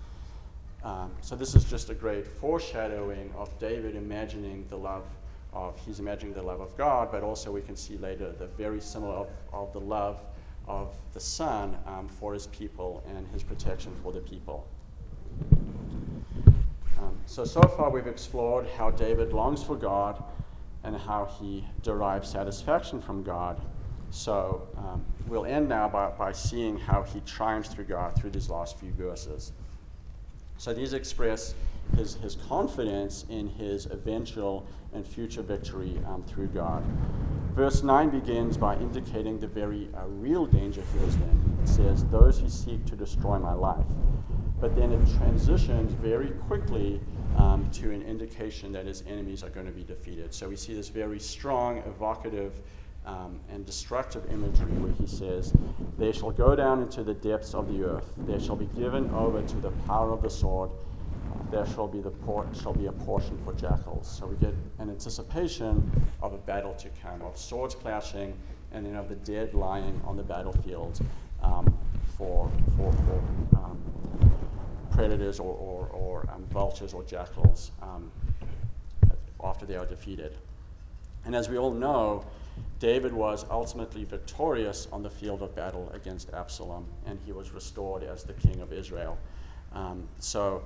Um, 0.84 1.10
so 1.22 1.34
this 1.34 1.54
is 1.54 1.64
just 1.64 1.88
a 1.88 1.94
great 1.94 2.26
foreshadowing 2.26 3.32
of 3.36 3.58
David 3.58 3.96
imagining 3.96 4.66
the 4.68 4.76
love 4.76 5.04
of, 5.52 5.78
he's 5.84 5.98
imagining 5.98 6.34
the 6.34 6.42
love 6.42 6.60
of 6.60 6.76
God, 6.76 7.10
but 7.10 7.22
also 7.22 7.50
we 7.50 7.62
can 7.62 7.76
see 7.76 7.96
later 7.96 8.32
the 8.32 8.46
very 8.46 8.80
similar 8.80 9.14
of, 9.14 9.28
of 9.52 9.72
the 9.72 9.80
love 9.80 10.20
of 10.68 10.94
the 11.12 11.20
Son 11.20 11.76
um, 11.86 12.08
for 12.08 12.32
his 12.32 12.46
people 12.48 13.02
and 13.08 13.26
his 13.28 13.42
protection 13.42 13.92
for 14.02 14.12
the 14.12 14.20
people. 14.20 14.66
Um, 16.98 17.18
so, 17.26 17.44
so 17.44 17.62
far 17.62 17.90
we've 17.90 18.06
explored 18.06 18.66
how 18.76 18.90
David 18.90 19.32
longs 19.32 19.62
for 19.62 19.74
God 19.74 20.22
and 20.84 20.96
how 20.96 21.26
he 21.38 21.66
derives 21.82 22.28
satisfaction 22.28 23.00
from 23.00 23.22
God. 23.22 23.60
So, 24.10 24.66
um, 24.76 25.04
we'll 25.26 25.46
end 25.46 25.68
now 25.68 25.88
by, 25.88 26.10
by 26.10 26.32
seeing 26.32 26.78
how 26.78 27.02
he 27.02 27.20
triumphs 27.20 27.68
through 27.68 27.84
God 27.84 28.14
through 28.16 28.30
these 28.30 28.50
last 28.50 28.78
few 28.78 28.92
verses. 28.92 29.52
So, 30.58 30.74
these 30.74 30.92
express 30.92 31.54
his, 31.96 32.14
his 32.16 32.36
confidence 32.48 33.24
in 33.28 33.48
his 33.48 33.86
eventual 33.86 34.66
and 34.92 35.06
future 35.06 35.42
victory 35.42 36.00
um, 36.06 36.22
through 36.24 36.48
God. 36.48 36.82
Verse 37.54 37.82
9 37.82 38.10
begins 38.10 38.56
by 38.56 38.76
indicating 38.76 39.38
the 39.38 39.46
very 39.46 39.88
uh, 39.94 40.06
real 40.06 40.46
danger 40.46 40.82
he 40.92 41.06
is 41.06 41.14
in. 41.14 41.58
It 41.62 41.68
says, 41.68 42.04
Those 42.06 42.38
who 42.38 42.48
seek 42.48 42.84
to 42.86 42.96
destroy 42.96 43.38
my 43.38 43.52
life. 43.52 43.86
But 44.60 44.76
then 44.76 44.92
it 44.92 45.00
transitions 45.16 45.92
very 45.94 46.30
quickly 46.30 47.00
um, 47.36 47.68
to 47.72 47.90
an 47.90 48.02
indication 48.02 48.72
that 48.72 48.86
his 48.86 49.02
enemies 49.06 49.42
are 49.42 49.48
going 49.48 49.66
to 49.66 49.72
be 49.72 49.84
defeated. 49.84 50.34
So 50.34 50.48
we 50.48 50.56
see 50.56 50.74
this 50.74 50.88
very 50.88 51.18
strong, 51.18 51.78
evocative, 51.78 52.60
um, 53.06 53.40
and 53.50 53.64
destructive 53.64 54.30
imagery 54.30 54.72
where 54.72 54.92
he 54.92 55.06
says, 55.06 55.52
They 55.98 56.12
shall 56.12 56.30
go 56.30 56.54
down 56.54 56.82
into 56.82 57.02
the 57.02 57.14
depths 57.14 57.54
of 57.54 57.72
the 57.72 57.82
earth, 57.84 58.12
they 58.26 58.38
shall 58.38 58.56
be 58.56 58.68
given 58.78 59.10
over 59.10 59.42
to 59.42 59.56
the 59.56 59.70
power 59.86 60.12
of 60.12 60.22
the 60.22 60.30
sword 60.30 60.70
there 61.50 61.66
shall 61.66 61.88
be, 61.88 62.00
the 62.00 62.10
por- 62.10 62.46
shall 62.60 62.72
be 62.72 62.86
a 62.86 62.92
portion 62.92 63.38
for 63.44 63.52
jackals. 63.54 64.08
So 64.08 64.26
we 64.26 64.36
get 64.36 64.54
an 64.78 64.90
anticipation 64.90 65.90
of 66.22 66.32
a 66.32 66.38
battle 66.38 66.74
to 66.74 66.88
come, 67.02 67.22
of 67.22 67.36
swords 67.36 67.74
clashing, 67.74 68.34
and 68.72 68.86
then 68.86 68.94
of 68.96 69.08
the 69.08 69.16
dead 69.16 69.54
lying 69.54 70.00
on 70.04 70.16
the 70.16 70.22
battlefield 70.22 71.00
um, 71.42 71.74
for, 72.16 72.50
for, 72.76 72.92
for 72.92 73.22
um, 73.56 73.78
predators 74.90 75.40
or, 75.40 75.54
or, 75.54 75.88
or 75.88 76.30
um, 76.32 76.44
vultures 76.52 76.94
or 76.94 77.02
jackals 77.04 77.72
um, 77.82 78.10
after 79.42 79.66
they 79.66 79.76
are 79.76 79.86
defeated. 79.86 80.36
And 81.24 81.34
as 81.34 81.48
we 81.48 81.58
all 81.58 81.72
know, 81.72 82.24
David 82.78 83.12
was 83.12 83.44
ultimately 83.50 84.04
victorious 84.04 84.88
on 84.92 85.02
the 85.02 85.10
field 85.10 85.42
of 85.42 85.54
battle 85.54 85.90
against 85.94 86.32
Absalom, 86.32 86.86
and 87.06 87.18
he 87.26 87.32
was 87.32 87.50
restored 87.50 88.02
as 88.02 88.24
the 88.24 88.32
king 88.32 88.60
of 88.60 88.72
Israel. 88.72 89.18
Um, 89.72 90.08
so 90.18 90.62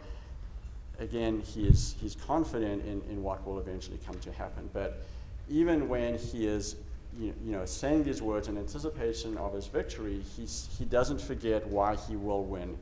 again, 0.98 1.40
he 1.40 1.66
is, 1.66 1.94
he's 2.00 2.14
confident 2.14 2.84
in, 2.84 3.02
in 3.10 3.22
what 3.22 3.46
will 3.46 3.58
eventually 3.58 3.98
come 4.06 4.18
to 4.20 4.32
happen. 4.32 4.68
But 4.72 5.02
even 5.48 5.88
when 5.88 6.16
he 6.16 6.46
is 6.46 6.76
you, 7.18 7.34
you 7.44 7.52
know, 7.52 7.64
saying 7.64 8.04
these 8.04 8.22
words 8.22 8.48
in 8.48 8.58
anticipation 8.58 9.36
of 9.38 9.52
his 9.52 9.66
victory, 9.66 10.20
he's, 10.36 10.68
he 10.76 10.84
doesn't 10.84 11.20
forget 11.20 11.66
why 11.68 11.96
he 11.96 12.16
will 12.16 12.44
win. 12.44 12.76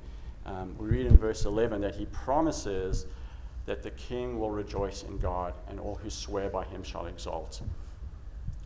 Um, 0.47 0.75
we 0.79 0.89
read 0.89 1.07
in 1.07 1.17
verse 1.17 1.45
11 1.45 1.81
that 1.83 1.95
he 1.95 2.07
promises 2.07 3.07
that 3.67 3.83
the 3.83 3.91
king 3.93 4.41
will 4.41 4.51
rejoice 4.51 5.05
in 5.05 5.19
God, 5.19 5.55
and 5.69 5.79
all 5.79 5.95
who 5.95 6.11
swear 6.11 6.49
by 6.49 6.65
him 6.65 6.83
shall 6.83 7.07
exalt. 7.07 7.63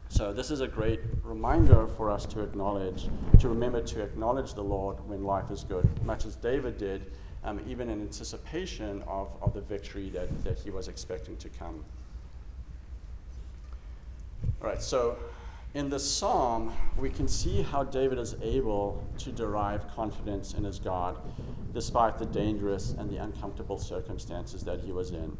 So, 0.09 0.33
this 0.33 0.51
is 0.51 0.61
a 0.61 0.69
great 0.69 1.01
reminder 1.23 1.87
for 1.87 2.11
us 2.11 2.25
to 2.27 2.41
acknowledge, 2.41 3.09
to 3.41 3.49
remember 3.49 3.83
to 3.83 4.03
acknowledge 4.03 4.55
the 4.55 4.63
Lord 4.63 4.97
when 5.07 5.25
life 5.25 5.51
is 5.51 5.65
good, 5.65 5.87
much 6.05 6.25
as 6.25 6.37
David 6.37 6.79
did 6.79 7.11
um, 7.47 7.61
even 7.67 7.89
in 7.89 8.03
anticipation 8.03 9.03
of, 9.07 9.29
of 9.41 9.55
the 9.55 9.61
victory 9.61 10.11
that, 10.11 10.45
that 10.45 10.59
he 10.59 10.71
was 10.71 10.89
expecting 10.89 11.37
to 11.39 11.49
come. 11.49 11.85
All 14.61 14.69
right, 14.69 14.83
so 14.83 15.17
in 15.75 15.89
the 15.89 15.99
psalm, 15.99 16.73
we 16.99 17.09
can 17.09 17.29
see 17.29 17.63
how 17.63 17.85
David 17.85 18.19
is 18.19 18.35
able 18.43 19.05
to 19.19 19.31
derive 19.31 19.87
confidence 19.95 20.55
in 20.55 20.65
his 20.65 20.79
God 20.79 21.19
despite 21.73 22.19
the 22.19 22.27
dangerous 22.27 22.95
and 22.99 23.11
the 23.11 23.19
uncomfortable 23.19 23.79
circumstances 23.79 24.65
that 24.65 24.81
he 24.81 24.91
was 24.91 25.11
in. 25.11 25.37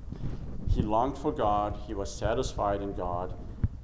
He 0.69 0.83
longed 0.83 1.17
for 1.19 1.33
God, 1.33 1.79
he 1.87 1.95
was 1.95 2.15
satisfied 2.15 2.83
in 2.83 2.93
God, 2.93 3.35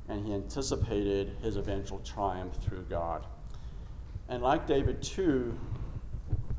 and 0.08 0.26
he 0.26 0.34
anticipated 0.34 1.36
his 1.42 1.56
eventual 1.56 1.98
triumph 2.00 2.54
through 2.62 2.82
God. 2.82 3.24
And 4.28 4.42
like 4.42 4.66
David, 4.66 5.02
too, 5.02 5.58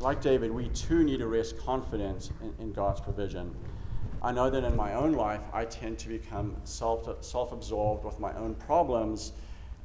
like 0.04 0.22
David, 0.22 0.52
we 0.52 0.68
too 0.70 1.04
need 1.04 1.20
to 1.20 1.28
rest 1.28 1.58
confident 1.58 2.32
in, 2.42 2.54
in 2.60 2.74
God's 2.74 3.00
provision. 3.00 3.56
I 4.22 4.32
know 4.32 4.50
that 4.50 4.64
in 4.64 4.76
my 4.76 4.94
own 4.94 5.14
life, 5.14 5.42
I 5.54 5.66
tend 5.66 5.98
to 6.00 6.10
become 6.10 6.56
self, 6.66 7.08
self-absorbed 7.24 8.04
with 8.04 8.20
my 8.20 8.34
own 8.36 8.56
problems 8.56 9.32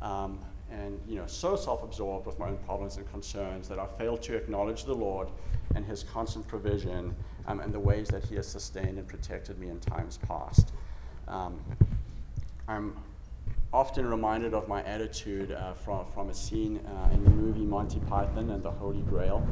um, 0.03 0.41
and 0.71 1.01
you 1.09 1.17
know, 1.17 1.27
so 1.27 1.57
self-absorbed 1.57 2.27
with 2.27 2.39
my 2.39 2.49
own 2.49 2.59
problems 2.59 2.97
and 2.97 3.11
concerns 3.11 3.69
that 3.69 3.79
I 3.79 3.87
fail 3.87 4.17
to 4.19 4.37
acknowledge 4.37 4.85
the 4.85 4.95
Lord 4.95 5.29
and 5.75 5.85
his 5.85 6.03
constant 6.03 6.47
provision 6.47 7.15
um, 7.47 7.61
and 7.61 7.73
the 7.73 7.81
ways 7.81 8.09
that 8.09 8.25
he 8.25 8.35
has 8.37 8.47
sustained 8.47 8.99
and 8.99 9.07
protected 9.07 9.59
me 9.59 9.71
in 9.71 9.81
times 9.81 10.19
past. 10.19 10.73
Um, 11.27 11.59
I'm 12.67 12.97
often 13.73 14.07
reminded 14.07 14.55
of 14.55 14.69
my 14.69 14.83
attitude 14.85 15.53
uh, 15.53 15.73
from, 15.75 16.05
from 16.13 16.29
a 16.29 16.35
scene 16.35 16.81
uh, 16.87 17.15
in 17.15 17.25
the 17.25 17.31
movie 17.31 17.65
Monty 17.65 18.01
Python 18.01 18.51
and 18.51 18.63
the 18.63 18.71
Holy 18.71 19.03
Grail. 19.03 19.47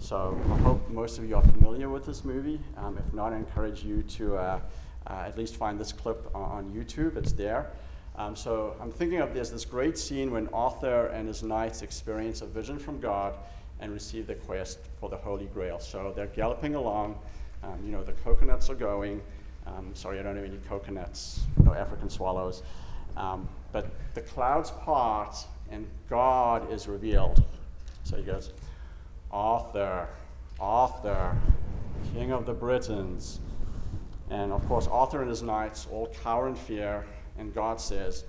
So 0.00 0.40
I 0.52 0.58
hope 0.58 0.88
most 0.90 1.18
of 1.18 1.28
you 1.28 1.34
are 1.36 1.42
familiar 1.42 1.88
with 1.88 2.06
this 2.06 2.24
movie. 2.24 2.60
Um, 2.76 2.96
if 2.98 3.12
not, 3.12 3.32
I 3.32 3.36
encourage 3.36 3.82
you 3.82 4.02
to 4.02 4.36
uh, 4.36 4.60
uh 5.06 5.24
at 5.26 5.36
least 5.36 5.56
find 5.56 5.78
this 5.78 5.92
clip 5.92 6.30
on, 6.34 6.72
YouTube. 6.72 7.16
It's 7.16 7.32
there. 7.32 7.72
Um, 8.16 8.36
so 8.36 8.76
I'm 8.80 8.92
thinking 8.92 9.20
of 9.20 9.34
there's 9.34 9.50
this 9.50 9.64
great 9.64 9.98
scene 9.98 10.30
when 10.30 10.48
Arthur 10.48 11.08
and 11.08 11.26
his 11.26 11.42
knights 11.42 11.82
experience 11.82 12.42
a 12.42 12.46
vision 12.46 12.78
from 12.78 13.00
God 13.00 13.34
and 13.80 13.92
receive 13.92 14.26
the 14.26 14.34
quest 14.34 14.78
for 15.00 15.08
the 15.08 15.16
Holy 15.16 15.46
Grail. 15.46 15.78
So 15.80 16.12
they're 16.14 16.26
galloping 16.26 16.74
along. 16.74 17.18
Um, 17.62 17.78
you 17.84 17.90
know, 17.90 18.04
the 18.04 18.12
coconuts 18.24 18.70
are 18.70 18.76
going. 18.76 19.20
Um, 19.66 19.90
sorry, 19.94 20.20
I 20.20 20.22
don't 20.22 20.36
have 20.36 20.44
any 20.44 20.58
coconuts, 20.68 21.40
no 21.64 21.74
African 21.74 22.08
swallows. 22.08 22.62
Um, 23.16 23.48
but 23.72 23.90
the 24.14 24.22
clouds 24.22 24.70
part 24.70 25.36
and 25.70 25.86
God 26.08 26.72
is 26.72 26.86
revealed. 26.88 27.44
So 28.04 28.16
he 28.16 28.22
goes, 28.22 28.52
Arthur, 29.30 30.08
Arthur, 30.58 31.36
king 32.12 32.32
of 32.32 32.46
the 32.46 32.52
Britons. 32.52 33.40
And 34.30 34.52
of 34.52 34.66
course, 34.66 34.86
Arthur 34.86 35.20
and 35.20 35.30
his 35.30 35.42
knights 35.42 35.86
all 35.90 36.08
cower 36.22 36.48
in 36.48 36.54
fear, 36.54 37.04
and 37.38 37.54
God 37.54 37.80
says, 37.80 38.24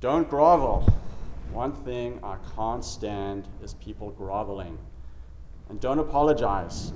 Don't 0.00 0.28
grovel, 0.28 0.82
One 1.52 1.72
thing 1.72 2.20
I 2.22 2.36
can't 2.54 2.84
stand 2.84 3.46
is 3.62 3.74
people 3.74 4.10
groveling. 4.10 4.78
And 5.68 5.80
don't 5.80 5.98
apologize. 5.98 6.92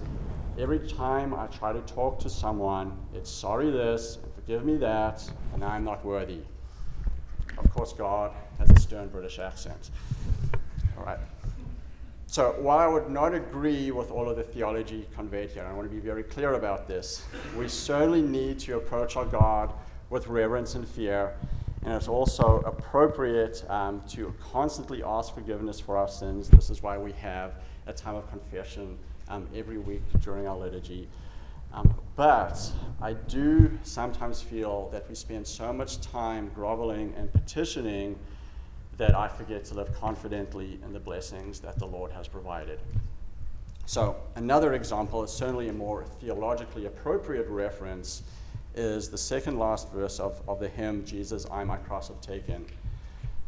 Every 0.59 0.81
time 0.81 1.33
I 1.33 1.47
try 1.47 1.73
to 1.73 1.81
talk 1.81 2.19
to 2.21 2.29
someone, 2.29 2.99
it's 3.15 3.31
sorry 3.31 3.71
this, 3.71 4.19
and 4.23 4.35
forgive 4.35 4.65
me 4.65 4.77
that, 4.79 5.23
and 5.55 5.65
I'm 5.65 5.85
not 5.85 6.05
worthy. 6.05 6.41
Of 7.57 7.73
course, 7.73 7.93
God 7.93 8.33
has 8.59 8.71
a 8.71 8.79
stern 8.79 9.09
British 9.09 9.39
accent. 9.39 9.91
All 10.99 11.05
right. 11.05 11.19
So, 12.31 12.55
while 12.61 12.79
I 12.79 12.87
would 12.87 13.11
not 13.11 13.35
agree 13.35 13.91
with 13.91 14.13
all 14.13 14.29
of 14.29 14.37
the 14.37 14.45
theology 14.45 15.09
conveyed 15.17 15.51
here, 15.51 15.65
I 15.65 15.73
want 15.73 15.91
to 15.91 15.93
be 15.93 16.01
very 16.01 16.23
clear 16.23 16.53
about 16.53 16.87
this. 16.87 17.25
We 17.59 17.67
certainly 17.67 18.23
need 18.23 18.61
to 18.61 18.77
approach 18.77 19.17
our 19.17 19.25
God 19.25 19.73
with 20.11 20.29
reverence 20.29 20.77
and 20.77 20.87
fear, 20.87 21.35
and 21.83 21.93
it's 21.93 22.07
also 22.07 22.63
appropriate 22.65 23.69
um, 23.69 24.01
to 24.11 24.33
constantly 24.41 25.03
ask 25.03 25.35
forgiveness 25.35 25.81
for 25.81 25.97
our 25.97 26.07
sins. 26.07 26.49
This 26.49 26.71
is 26.71 26.85
why 26.85 26.97
we 26.99 27.11
have 27.15 27.55
a 27.89 27.93
time 27.93 28.15
of 28.15 28.31
confession 28.31 28.97
um, 29.27 29.49
every 29.53 29.79
week 29.79 30.03
during 30.21 30.47
our 30.47 30.57
liturgy. 30.57 31.09
Um, 31.73 31.93
but 32.15 32.71
I 33.03 33.15
do 33.15 33.77
sometimes 33.83 34.41
feel 34.41 34.89
that 34.91 35.09
we 35.09 35.17
spend 35.17 35.49
so 35.49 35.73
much 35.73 36.01
time 36.01 36.53
groveling 36.55 37.13
and 37.17 37.33
petitioning 37.33 38.21
that 39.01 39.17
I 39.17 39.29
forget 39.29 39.65
to 39.65 39.75
live 39.75 39.99
confidently 39.99 40.79
in 40.85 40.93
the 40.93 41.01
blessings 41.01 41.59
that 41.61 41.79
the 41.79 41.87
Lord 41.87 42.13
has 42.13 42.29
provided. 42.29 42.79
So, 43.87 44.15
another 44.37 44.75
example 44.75 45.27
certainly 45.33 45.69
a 45.69 45.73
more 45.73 46.05
theologically 46.21 46.85
appropriate 46.85 47.49
reference 47.49 48.23
is 48.75 49.09
the 49.09 49.17
second 49.17 49.59
last 49.59 49.91
verse 49.91 50.21
of, 50.21 50.43
of 50.47 50.61
the 50.61 50.69
hymn, 50.69 51.07
Jesus, 51.07 51.47
I 51.51 51.65
my 51.65 51.79
cross 51.79 52.09
have 52.09 52.21
taken, 52.21 52.67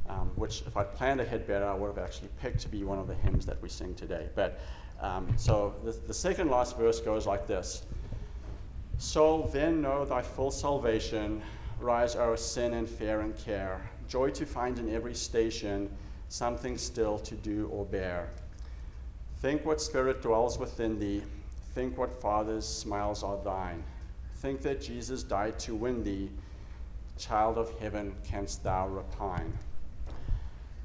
um, 0.09 0.31
which, 0.37 0.63
if 0.67 0.75
I'd 0.75 0.95
planned 0.95 1.21
ahead 1.21 1.47
better, 1.47 1.67
I 1.67 1.75
would 1.75 1.89
have 1.89 1.99
actually 1.99 2.31
picked 2.41 2.61
to 2.61 2.69
be 2.71 2.83
one 2.83 2.99
of 2.99 3.07
the 3.07 3.15
hymns 3.15 3.45
that 3.45 3.61
we 3.61 3.69
sing 3.69 3.95
today. 3.95 4.31
But 4.35 4.59
um, 5.03 5.29
so 5.37 5.75
the, 5.85 5.93
the 5.93 6.15
second 6.15 6.49
last 6.49 6.79
verse 6.79 6.99
goes 6.99 7.27
like 7.27 7.47
this 7.47 7.85
Soul, 8.97 9.51
then 9.53 9.83
know 9.83 10.07
thy 10.07 10.23
full 10.23 10.51
salvation, 10.51 11.43
rise 11.83 12.17
o'er 12.17 12.37
sin 12.37 12.75
and 12.75 12.89
fear 12.89 13.21
and 13.21 13.37
care 13.37 13.81
joy 14.13 14.29
to 14.29 14.45
find 14.45 14.79
in 14.79 14.95
every 14.95 15.15
station 15.15 15.91
something 16.29 16.77
still 16.77 17.19
to 17.19 17.35
do 17.35 17.67
or 17.73 17.87
bear. 17.87 18.29
Think 19.39 19.65
what 19.65 19.81
spirit 19.81 20.21
dwells 20.21 20.59
within 20.59 20.99
thee. 20.99 21.23
Think 21.75 21.97
what 21.97 22.21
Father's 22.21 22.69
smiles 22.69 23.23
are 23.23 23.43
thine. 23.43 23.83
Think 24.37 24.61
that 24.63 24.83
Jesus 24.83 25.23
died 25.23 25.59
to 25.61 25.75
win 25.75 26.05
thee. 26.05 26.29
Child 27.17 27.57
of 27.57 27.73
heaven, 27.79 28.15
canst 28.23 28.63
thou 28.63 28.87
repine? 28.87 29.51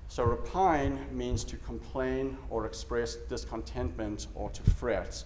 So, 0.08 0.24
repine 0.24 0.98
means 1.12 1.44
to 1.46 1.58
complain 1.58 2.38
or 2.50 2.66
express 2.66 3.16
discontentment 3.16 4.28
or 4.36 4.50
to 4.52 4.64
fret. 4.72 5.22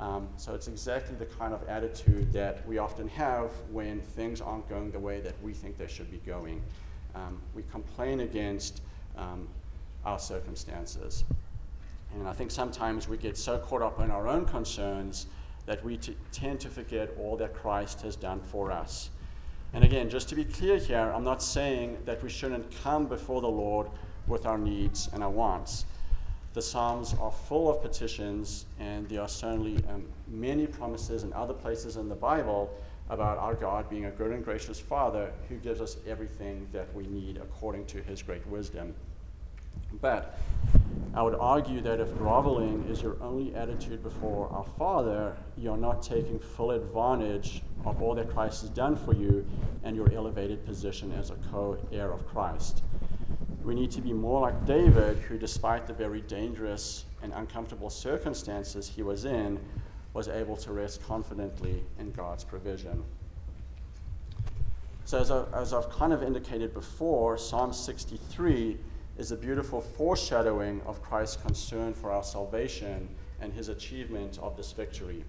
Um, 0.00 0.28
so, 0.36 0.54
it's 0.54 0.68
exactly 0.68 1.16
the 1.16 1.26
kind 1.26 1.52
of 1.52 1.68
attitude 1.68 2.32
that 2.32 2.66
we 2.68 2.78
often 2.78 3.08
have 3.08 3.50
when 3.72 4.00
things 4.00 4.40
aren't 4.40 4.68
going 4.68 4.92
the 4.92 4.98
way 4.98 5.20
that 5.20 5.34
we 5.42 5.52
think 5.52 5.76
they 5.76 5.88
should 5.88 6.10
be 6.10 6.18
going 6.18 6.62
um, 7.14 7.40
we 7.54 7.62
complain 7.70 8.20
against 8.20 8.82
um, 9.16 9.48
our 10.04 10.18
circumstances. 10.18 11.24
And 12.14 12.26
I 12.26 12.32
think 12.32 12.50
sometimes 12.50 13.08
we 13.08 13.16
get 13.16 13.36
so 13.36 13.58
caught 13.58 13.82
up 13.82 14.00
in 14.00 14.10
our 14.10 14.28
own 14.28 14.46
concerns 14.46 15.26
that 15.66 15.84
we 15.84 15.98
tend 16.32 16.60
to 16.60 16.68
forget 16.68 17.10
all 17.18 17.36
that 17.36 17.54
Christ 17.54 18.00
has 18.02 18.16
done 18.16 18.40
for 18.40 18.72
us. 18.72 19.10
And 19.74 19.84
again, 19.84 20.08
just 20.08 20.30
to 20.30 20.34
be 20.34 20.44
clear 20.44 20.78
here, 20.78 21.12
I'm 21.14 21.24
not 21.24 21.42
saying 21.42 21.98
that 22.06 22.22
we 22.22 22.30
shouldn't 22.30 22.74
come 22.82 23.06
before 23.06 23.42
the 23.42 23.48
Lord 23.48 23.88
with 24.26 24.46
our 24.46 24.56
needs 24.56 25.10
and 25.12 25.22
our 25.22 25.30
wants. 25.30 25.84
The 26.58 26.62
Psalms 26.62 27.14
are 27.20 27.30
full 27.30 27.70
of 27.70 27.80
petitions, 27.82 28.66
and 28.80 29.08
there 29.08 29.20
are 29.20 29.28
certainly 29.28 29.76
um, 29.88 30.04
many 30.26 30.66
promises 30.66 31.22
in 31.22 31.32
other 31.32 31.54
places 31.54 31.96
in 31.96 32.08
the 32.08 32.16
Bible 32.16 32.76
about 33.08 33.38
our 33.38 33.54
God 33.54 33.88
being 33.88 34.06
a 34.06 34.10
good 34.10 34.32
and 34.32 34.44
gracious 34.44 34.80
Father 34.80 35.30
who 35.48 35.54
gives 35.58 35.80
us 35.80 35.98
everything 36.04 36.66
that 36.72 36.92
we 36.96 37.06
need 37.06 37.36
according 37.36 37.84
to 37.86 38.02
his 38.02 38.24
great 38.24 38.44
wisdom. 38.48 38.92
But 40.00 40.36
I 41.14 41.22
would 41.22 41.36
argue 41.36 41.80
that 41.82 42.00
if 42.00 42.12
groveling 42.18 42.88
is 42.90 43.02
your 43.02 43.16
only 43.22 43.54
attitude 43.54 44.02
before 44.02 44.48
our 44.50 44.66
Father, 44.76 45.36
you're 45.56 45.76
not 45.76 46.02
taking 46.02 46.40
full 46.40 46.72
advantage 46.72 47.62
of 47.84 48.02
all 48.02 48.16
that 48.16 48.30
Christ 48.30 48.62
has 48.62 48.70
done 48.70 48.96
for 48.96 49.14
you 49.14 49.46
and 49.84 49.94
your 49.94 50.12
elevated 50.12 50.66
position 50.66 51.12
as 51.12 51.30
a 51.30 51.36
co 51.52 51.78
heir 51.92 52.10
of 52.10 52.26
Christ. 52.26 52.82
We 53.68 53.74
need 53.74 53.90
to 53.90 54.00
be 54.00 54.14
more 54.14 54.40
like 54.40 54.64
David, 54.64 55.18
who, 55.18 55.36
despite 55.36 55.86
the 55.86 55.92
very 55.92 56.22
dangerous 56.22 57.04
and 57.22 57.34
uncomfortable 57.34 57.90
circumstances 57.90 58.88
he 58.88 59.02
was 59.02 59.26
in, 59.26 59.60
was 60.14 60.26
able 60.26 60.56
to 60.56 60.72
rest 60.72 61.06
confidently 61.06 61.84
in 61.98 62.10
God's 62.12 62.44
provision. 62.44 63.04
So, 65.04 65.18
as, 65.18 65.30
I, 65.30 65.44
as 65.52 65.74
I've 65.74 65.90
kind 65.90 66.14
of 66.14 66.22
indicated 66.22 66.72
before, 66.72 67.36
Psalm 67.36 67.74
63 67.74 68.78
is 69.18 69.32
a 69.32 69.36
beautiful 69.36 69.82
foreshadowing 69.82 70.80
of 70.86 71.02
Christ's 71.02 71.36
concern 71.36 71.92
for 71.92 72.10
our 72.10 72.24
salvation 72.24 73.06
and 73.42 73.52
his 73.52 73.68
achievement 73.68 74.38
of 74.40 74.56
this 74.56 74.72
victory. 74.72 75.26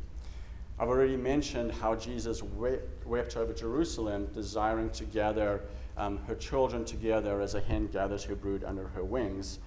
I've 0.80 0.88
already 0.88 1.17
mentioned 1.17 1.73
how 1.73 1.93
Jesus 1.93 2.41
wept 2.41 3.36
over 3.36 3.52
Jerusalem, 3.52 4.30
desiring 4.34 4.91
to 4.91 5.04
gather 5.04 5.62
um, 5.99 6.17
her 6.27 6.35
children 6.35 6.85
together 6.85 7.41
as 7.41 7.53
a 7.53 7.59
hen 7.59 7.88
gathers 7.88 8.23
her 8.23 8.35
brood 8.35 8.63
under 8.63 8.88
her 8.88 9.03
wings. 9.03 9.59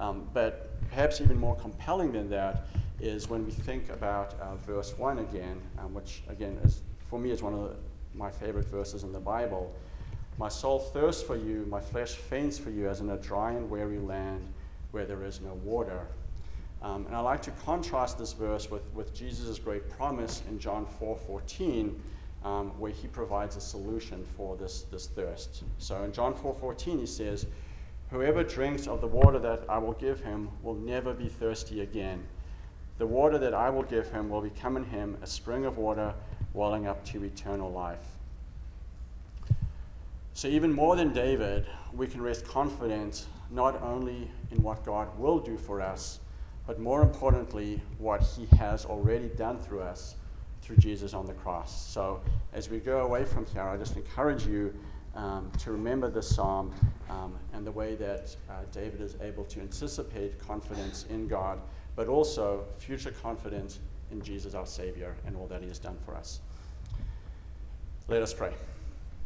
Um, 0.00 0.28
but 0.32 0.80
perhaps 0.88 1.20
even 1.20 1.38
more 1.38 1.54
compelling 1.56 2.12
than 2.12 2.28
that 2.30 2.66
is 3.00 3.28
when 3.28 3.44
we 3.44 3.52
think 3.52 3.90
about 3.90 4.34
uh, 4.40 4.56
verse 4.56 4.96
1 4.98 5.18
again, 5.18 5.60
um, 5.78 5.94
which 5.94 6.22
again 6.28 6.58
is, 6.64 6.82
for 7.08 7.18
me 7.18 7.30
is 7.30 7.42
one 7.42 7.54
of 7.54 7.68
the, 7.68 7.76
my 8.14 8.30
favorite 8.30 8.66
verses 8.66 9.04
in 9.04 9.12
the 9.12 9.20
Bible. 9.20 9.72
My 10.38 10.48
soul 10.48 10.80
thirsts 10.80 11.22
for 11.22 11.36
you, 11.36 11.66
my 11.68 11.80
flesh 11.80 12.12
faints 12.12 12.58
for 12.58 12.70
you, 12.70 12.88
as 12.88 13.00
in 13.00 13.10
a 13.10 13.16
dry 13.18 13.52
and 13.52 13.70
weary 13.70 13.98
land 13.98 14.44
where 14.90 15.04
there 15.04 15.24
is 15.24 15.40
no 15.40 15.54
water. 15.64 16.06
Um, 16.82 17.06
and 17.06 17.14
I 17.14 17.20
like 17.20 17.42
to 17.42 17.50
contrast 17.64 18.18
this 18.18 18.32
verse 18.32 18.70
with, 18.70 18.82
with 18.94 19.14
Jesus' 19.14 19.58
great 19.58 19.88
promise 19.90 20.42
in 20.48 20.58
John 20.58 20.86
4 20.86 21.16
14, 21.16 22.02
um, 22.44 22.70
where 22.78 22.92
he 22.92 23.08
provides 23.08 23.56
a 23.56 23.60
solution 23.60 24.24
for 24.36 24.56
this, 24.56 24.82
this 24.82 25.06
thirst. 25.06 25.64
So 25.78 26.02
in 26.04 26.12
John 26.12 26.34
4 26.34 26.54
14, 26.54 26.98
he 26.98 27.06
says, 27.06 27.46
Whoever 28.10 28.44
drinks 28.44 28.86
of 28.86 29.00
the 29.00 29.06
water 29.06 29.38
that 29.40 29.64
I 29.68 29.78
will 29.78 29.94
give 29.94 30.20
him 30.20 30.50
will 30.62 30.74
never 30.74 31.14
be 31.14 31.28
thirsty 31.28 31.80
again. 31.80 32.22
The 32.98 33.06
water 33.06 33.38
that 33.38 33.54
I 33.54 33.70
will 33.70 33.82
give 33.82 34.10
him 34.10 34.28
will 34.28 34.42
become 34.42 34.76
in 34.76 34.84
him 34.84 35.16
a 35.22 35.26
spring 35.26 35.64
of 35.64 35.78
water 35.78 36.14
welling 36.52 36.86
up 36.86 37.04
to 37.06 37.24
eternal 37.24 37.72
life. 37.72 38.06
So, 40.34 40.48
even 40.48 40.72
more 40.72 40.96
than 40.96 41.12
David, 41.12 41.66
we 41.92 42.06
can 42.06 42.20
rest 42.20 42.46
confident 42.46 43.26
not 43.50 43.80
only 43.82 44.30
in 44.50 44.62
what 44.62 44.84
God 44.84 45.08
will 45.18 45.38
do 45.38 45.56
for 45.56 45.80
us, 45.80 46.20
but 46.66 46.78
more 46.78 47.02
importantly, 47.02 47.80
what 47.98 48.22
he 48.22 48.46
has 48.56 48.84
already 48.84 49.28
done 49.28 49.58
through 49.60 49.80
us 49.80 50.16
through 50.64 50.76
Jesus 50.78 51.14
on 51.14 51.26
the 51.26 51.34
cross. 51.34 51.86
So, 51.86 52.20
as 52.52 52.70
we 52.70 52.78
go 52.78 53.04
away 53.04 53.24
from 53.24 53.46
here, 53.46 53.62
I 53.62 53.76
just 53.76 53.96
encourage 53.96 54.46
you 54.46 54.74
um, 55.14 55.52
to 55.58 55.70
remember 55.70 56.10
this 56.10 56.34
psalm 56.34 56.74
um, 57.10 57.34
and 57.52 57.66
the 57.66 57.70
way 57.70 57.94
that 57.96 58.34
uh, 58.50 58.54
David 58.72 59.00
is 59.00 59.16
able 59.20 59.44
to 59.44 59.60
anticipate 59.60 60.38
confidence 60.38 61.06
in 61.10 61.28
God 61.28 61.60
but 61.96 62.08
also 62.08 62.64
future 62.78 63.10
confidence 63.10 63.80
in 64.10 64.20
Jesus 64.22 64.54
our 64.54 64.66
Savior 64.66 65.16
and 65.26 65.36
all 65.36 65.46
that 65.46 65.62
He 65.62 65.68
has 65.68 65.78
done 65.78 65.96
for 66.04 66.14
us. 66.14 66.40
Let 68.08 68.22
us 68.22 68.34
pray. 68.34 68.52